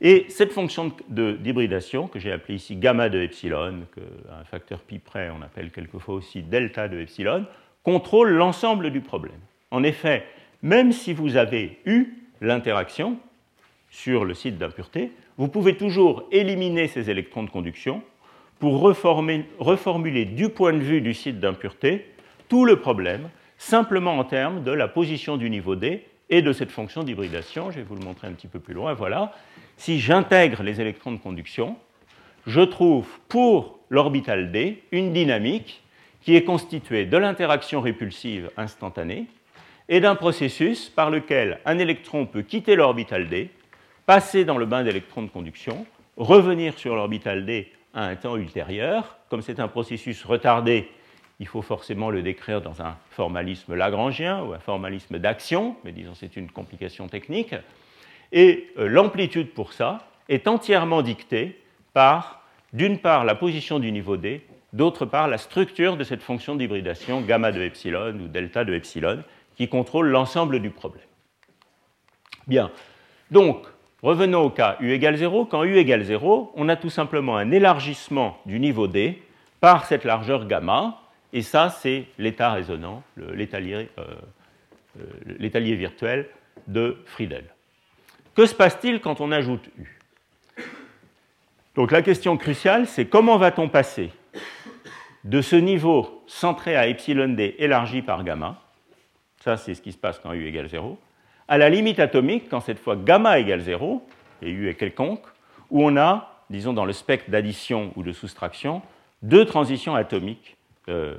[0.00, 5.00] Et cette fonction d'hybridation, que j'ai appelée ici gamma de epsilon, qu'à un facteur pi
[5.00, 7.44] près on appelle quelquefois aussi delta de epsilon,
[7.82, 9.40] contrôle l'ensemble du problème.
[9.72, 10.24] En effet,
[10.62, 13.18] même si vous avez eu l'interaction
[13.90, 18.00] sur le site d'impureté, vous pouvez toujours éliminer ces électrons de conduction
[18.58, 22.06] pour reformuler du point de vue du site d'impureté
[22.48, 23.28] tout le problème,
[23.58, 27.70] simplement en termes de la position du niveau D et de cette fonction d'hybridation.
[27.70, 28.94] Je vais vous le montrer un petit peu plus loin.
[28.94, 29.32] Voilà.
[29.76, 31.76] Si j'intègre les électrons de conduction,
[32.46, 35.82] je trouve pour l'orbital D une dynamique
[36.22, 39.26] qui est constituée de l'interaction répulsive instantanée
[39.88, 43.50] et d'un processus par lequel un électron peut quitter l'orbital D,
[44.06, 45.86] passer dans le bain d'électrons de conduction,
[46.16, 49.16] revenir sur l'orbital D à un temps ultérieur.
[49.28, 50.88] Comme c'est un processus retardé,
[51.40, 56.14] il faut forcément le décrire dans un formalisme lagrangien ou un formalisme d'action, mais disons
[56.14, 57.54] c'est une complication technique.
[58.32, 61.60] Et euh, l'amplitude pour ça est entièrement dictée
[61.92, 62.42] par,
[62.72, 67.22] d'une part, la position du niveau D, d'autre part, la structure de cette fonction d'hybridation
[67.22, 69.22] gamma de epsilon ou delta de epsilon,
[69.56, 71.06] qui contrôle l'ensemble du problème.
[72.46, 72.70] Bien,
[73.30, 73.66] donc,
[74.02, 75.46] revenons au cas U égale 0.
[75.46, 79.22] Quand U égale 0, on a tout simplement un élargissement du niveau D
[79.60, 81.00] par cette largeur gamma,
[81.32, 83.90] et ça, c'est l'état résonant, euh, euh,
[85.38, 86.28] l'étalier virtuel
[86.66, 87.44] de Friedel.
[88.34, 89.98] Que se passe-t-il quand on ajoute U?
[91.74, 94.10] Donc la question cruciale, c'est comment va-t-on passer
[95.24, 98.62] de ce niveau centré à epsilon d élargi par gamma,
[99.42, 100.98] ça c'est ce qui se passe quand U égale 0,
[101.48, 104.06] à la limite atomique quand cette fois gamma égale 0,
[104.42, 105.24] et U est quelconque,
[105.70, 108.82] où on a, disons dans le spectre d'addition ou de soustraction,
[109.22, 110.56] deux transitions atomiques
[110.88, 111.16] euh,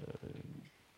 [0.00, 0.04] euh,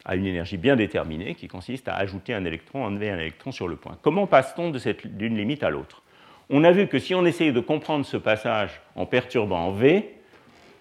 [0.04, 3.68] à une énergie bien déterminée qui consiste à ajouter un électron, enlever un électron sur
[3.68, 3.98] le point.
[4.02, 6.02] Comment passe-t-on d'une limite à l'autre?
[6.50, 10.14] On a vu que si on essayait de comprendre ce passage en perturbant V,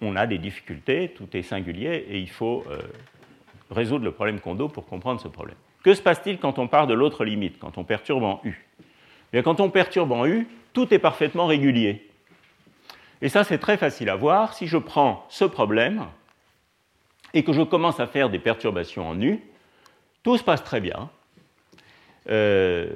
[0.00, 2.78] on a des difficultés, tout est singulier et il faut euh,
[3.70, 5.56] résoudre le problème Kondo pour comprendre ce problème.
[5.82, 8.64] Que se passe-t-il quand on part de l'autre limite, quand on perturbe en U?
[9.32, 12.08] Bien, Quand on perturbe en U, tout est parfaitement régulier.
[13.20, 14.54] Et ça, c'est très facile à voir.
[14.54, 16.06] Si je prends ce problème
[17.34, 19.40] et que je commence à faire des perturbations en U,
[20.22, 21.10] tout se passe très bien.
[22.28, 22.90] Euh,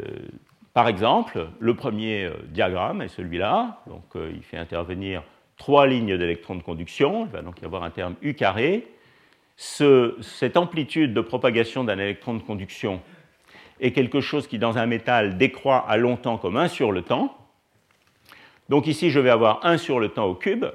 [0.75, 3.83] par exemple, le premier euh, diagramme est celui-là.
[3.87, 5.23] Donc, il fait intervenir
[5.57, 8.87] trois lignes d'électrons de conduction, il va donc y avoir un terme U carré.
[9.57, 13.01] Cette amplitude de propagation d'un électron de conduction
[13.81, 17.37] est quelque chose qui, dans un métal, décroît à longtemps comme 1 sur le temps.
[18.69, 20.67] Donc ici, je vais avoir 1 sur le temps au cube,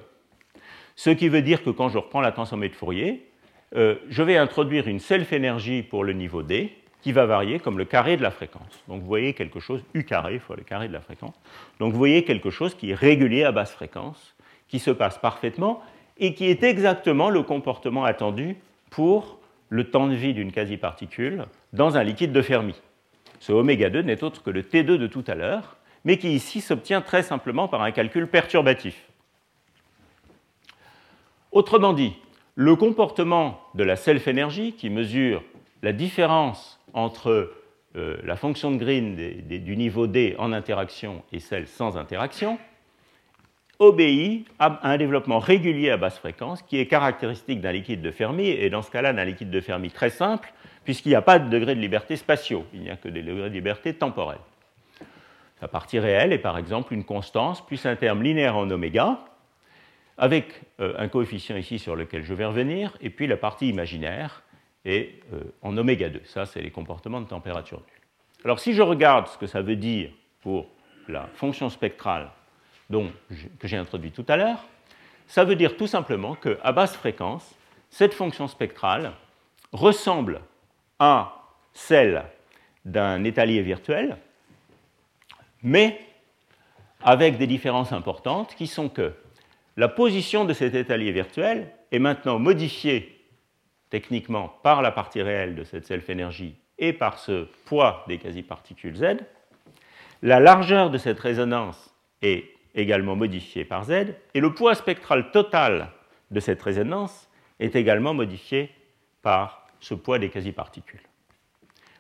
[0.95, 3.27] ce qui veut dire que quand je reprends la transformée de Fourier,
[3.75, 7.85] euh, je vais introduire une self-énergie pour le niveau D qui va varier comme le
[7.85, 8.83] carré de la fréquence.
[8.87, 11.33] Donc vous voyez quelque chose, U carré fois le carré de la fréquence.
[11.79, 14.35] Donc vous voyez quelque chose qui est régulier à basse fréquence
[14.67, 15.81] qui se passe parfaitement
[16.17, 18.55] et qui est exactement le comportement attendu
[18.91, 19.39] pour
[19.69, 22.75] le temps de vie d'une quasi-particule dans un liquide de Fermi.
[23.39, 26.61] Ce oméga 2 n'est autre que le T2 de tout à l'heure, mais qui ici
[26.61, 29.07] s'obtient très simplement par un calcul perturbatif.
[31.51, 32.13] Autrement dit,
[32.55, 35.41] le comportement de la self-énergie, qui mesure
[35.81, 37.53] la différence entre
[37.95, 42.59] euh, la fonction de Green du niveau D en interaction et celle sans interaction,
[43.81, 48.47] obéit à un développement régulier à basse fréquence qui est caractéristique d'un liquide de Fermi,
[48.47, 50.53] et dans ce cas-là d'un liquide de Fermi très simple,
[50.85, 53.49] puisqu'il n'y a pas de degré de liberté spatiaux, il n'y a que des degrés
[53.49, 54.39] de liberté temporels.
[55.63, 59.19] La partie réelle est par exemple une constance plus un terme linéaire en oméga,
[60.15, 64.43] avec euh, un coefficient ici sur lequel je vais revenir, et puis la partie imaginaire
[64.85, 66.21] est euh, en oméga 2.
[66.25, 68.45] Ça, c'est les comportements de température nulle.
[68.45, 70.11] Alors si je regarde ce que ça veut dire
[70.41, 70.67] pour
[71.07, 72.29] la fonction spectrale
[73.59, 74.65] que j'ai introduit tout à l'heure,
[75.27, 77.55] ça veut dire tout simplement qu'à basse fréquence,
[77.89, 79.13] cette fonction spectrale
[79.71, 80.41] ressemble
[80.99, 81.41] à
[81.73, 82.23] celle
[82.85, 84.17] d'un étalier virtuel,
[85.63, 85.99] mais
[87.01, 89.13] avec des différences importantes qui sont que
[89.77, 93.25] la position de cet étalier virtuel est maintenant modifiée
[93.89, 99.17] techniquement par la partie réelle de cette self-énergie et par ce poids des quasi-particules Z.
[100.21, 102.45] La largeur de cette résonance est
[102.75, 105.89] également modifié par Z, et le poids spectral total
[106.31, 108.71] de cette résonance est également modifié
[109.21, 111.01] par ce poids des quasi-particules.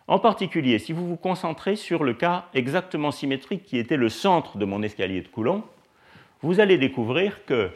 [0.07, 4.57] En particulier, si vous vous concentrez sur le cas exactement symétrique qui était le centre
[4.57, 5.63] de mon escalier de Coulomb,
[6.41, 7.69] vous allez découvrir que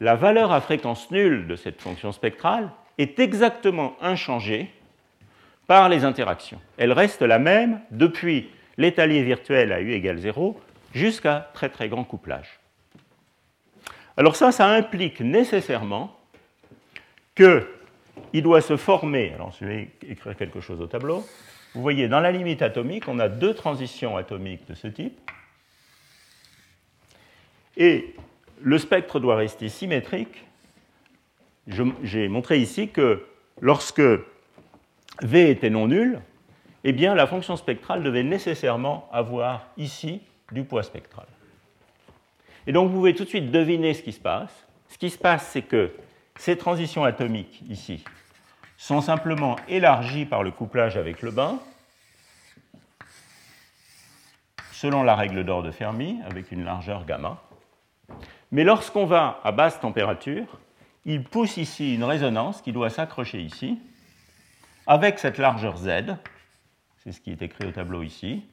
[0.00, 4.70] la valeur à fréquence nulle de cette fonction spectrale est exactement inchangée
[5.66, 6.60] par les interactions.
[6.76, 10.58] Elle reste la même depuis l'étalier virtuel à U égale 0
[10.92, 12.60] jusqu'à très très grand couplage.
[14.16, 16.18] Alors ça, ça implique nécessairement
[17.34, 21.26] qu'il doit se former, alors je vais écrire quelque chose au tableau,
[21.74, 25.18] vous voyez, dans la limite atomique, on a deux transitions atomiques de ce type,
[27.78, 28.14] et
[28.60, 30.44] le spectre doit rester symétrique.
[32.02, 33.26] J'ai montré ici que
[33.60, 34.02] lorsque
[35.22, 36.20] V était non nul,
[36.84, 40.20] eh bien, la fonction spectrale devait nécessairement avoir ici
[40.50, 41.26] du poids spectral.
[42.66, 44.66] Et donc vous pouvez tout de suite deviner ce qui se passe.
[44.88, 45.92] Ce qui se passe, c'est que
[46.36, 48.04] ces transitions atomiques ici
[48.76, 51.60] sont simplement élargies par le couplage avec le bain,
[54.72, 57.40] selon la règle d'or de Fermi, avec une largeur gamma.
[58.50, 60.58] Mais lorsqu'on va à basse température,
[61.04, 63.78] il pousse ici une résonance qui doit s'accrocher ici,
[64.86, 66.16] avec cette largeur Z,
[66.98, 68.44] c'est ce qui est écrit au tableau ici,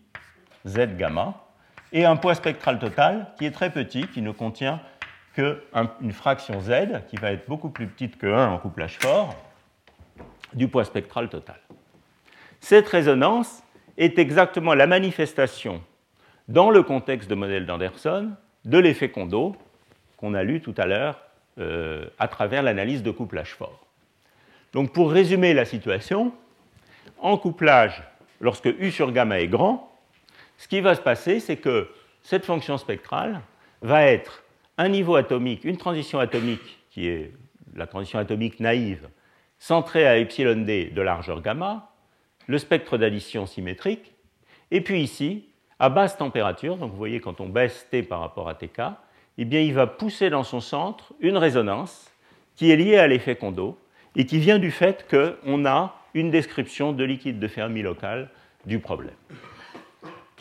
[0.67, 1.43] Z gamma,
[1.91, 4.81] et un poids spectral total qui est très petit, qui ne contient
[5.33, 9.35] qu'une fraction Z, qui va être beaucoup plus petite que 1 en couplage fort,
[10.53, 11.59] du poids spectral total.
[12.59, 13.63] Cette résonance
[13.97, 15.81] est exactement la manifestation,
[16.47, 18.31] dans le contexte de modèle d'Anderson,
[18.65, 19.55] de l'effet Kondo
[20.17, 21.21] qu'on a lu tout à l'heure
[21.59, 23.85] euh, à travers l'analyse de couplage fort.
[24.73, 26.33] Donc pour résumer la situation,
[27.19, 28.03] en couplage,
[28.41, 29.88] lorsque U sur gamma est grand,
[30.59, 31.87] ce qui va se passer, c'est que
[32.21, 33.39] cette fonction spectrale
[33.81, 34.43] va être
[34.77, 37.31] un niveau atomique, une transition atomique qui est
[37.75, 39.07] la transition atomique naïve,
[39.57, 41.91] centrée à epsilon d de largeur gamma,
[42.47, 44.13] le spectre d'addition symétrique,
[44.69, 45.45] et puis ici,
[45.79, 48.81] à basse température, donc vous voyez quand on baisse T par rapport à TK,
[49.37, 52.11] eh bien il va pousser dans son centre une résonance
[52.57, 53.79] qui est liée à l'effet Kondo
[54.17, 58.29] et qui vient du fait qu'on a une description de liquide de Fermi local
[58.65, 59.15] du problème.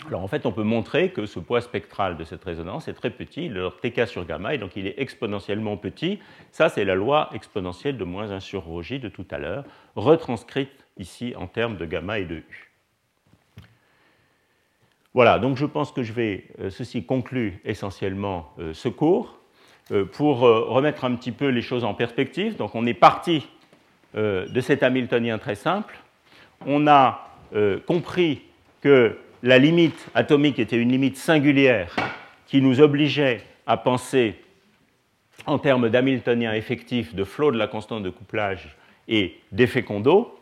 [0.09, 3.11] Alors en fait, on peut montrer que ce poids spectral de cette résonance est très
[3.11, 6.19] petit, le TK sur gamma, et donc il est exponentiellement petit.
[6.51, 9.65] Ça, c'est la loi exponentielle de moins 1 sur ρ de tout à l'heure,
[9.97, 12.73] retranscrite ici en termes de gamma et de U.
[15.13, 19.39] Voilà, donc je pense que je vais, euh, ceci conclut essentiellement euh, ce cours.
[19.91, 23.47] Euh, pour remettre un petit peu les choses en perspective, donc on est parti
[24.15, 25.99] de cet Hamiltonien très simple.
[26.67, 27.29] On a
[27.87, 28.43] compris
[28.81, 31.95] que la limite atomique était une limite singulière
[32.47, 34.37] qui nous obligeait à penser
[35.47, 38.77] en termes d'Hamiltonien effectif de flot de la constante de couplage
[39.07, 40.37] et d'effet Kondo.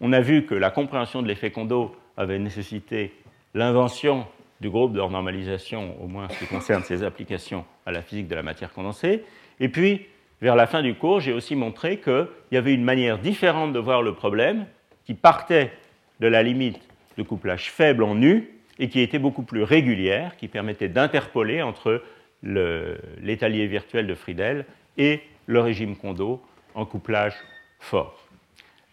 [0.00, 3.12] On a vu que la compréhension de l'effet Kondo avait nécessité
[3.54, 4.26] l'invention
[4.60, 8.34] du groupe de normalisation, au moins ce qui concerne ses applications à la physique de
[8.34, 9.24] la matière condensée.
[9.58, 10.06] Et puis,
[10.40, 13.78] vers la fin du cours, j'ai aussi montré qu'il y avait une manière différente de
[13.78, 14.66] voir le problème
[15.04, 15.72] qui partait
[16.20, 16.80] de la limite
[17.16, 22.02] de couplage faible en U et qui était beaucoup plus régulière, qui permettait d'interpoler entre
[22.42, 24.64] l'étalier virtuel de Friedel
[24.96, 26.42] et le régime Kondo
[26.74, 27.34] en couplage
[27.78, 28.26] fort.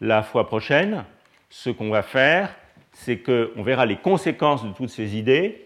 [0.01, 1.05] La fois prochaine,
[1.49, 2.53] ce qu'on va faire,
[2.91, 5.65] c'est qu'on verra les conséquences de toutes ces idées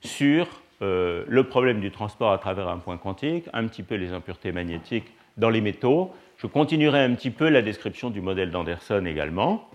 [0.00, 4.12] sur euh, le problème du transport à travers un point quantique, un petit peu les
[4.12, 6.12] impuretés magnétiques dans les métaux.
[6.38, 9.68] Je continuerai un petit peu la description du modèle d'Anderson également.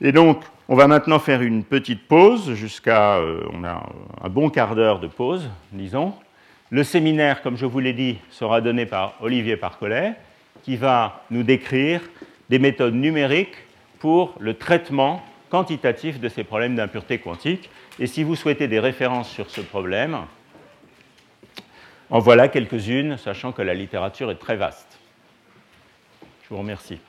[0.00, 3.16] Et donc, on va maintenant faire une petite pause jusqu'à.
[3.16, 3.82] Euh, on a
[4.22, 6.14] un bon quart d'heure de pause, disons.
[6.70, 10.14] Le séminaire, comme je vous l'ai dit, sera donné par Olivier Parcollet,
[10.62, 12.02] qui va nous décrire
[12.50, 13.56] des méthodes numériques
[13.98, 17.70] pour le traitement quantitatif de ces problèmes d'impureté quantique.
[17.98, 20.18] Et si vous souhaitez des références sur ce problème,
[22.10, 24.98] en voilà quelques-unes, sachant que la littérature est très vaste.
[26.42, 27.00] Je vous remercie.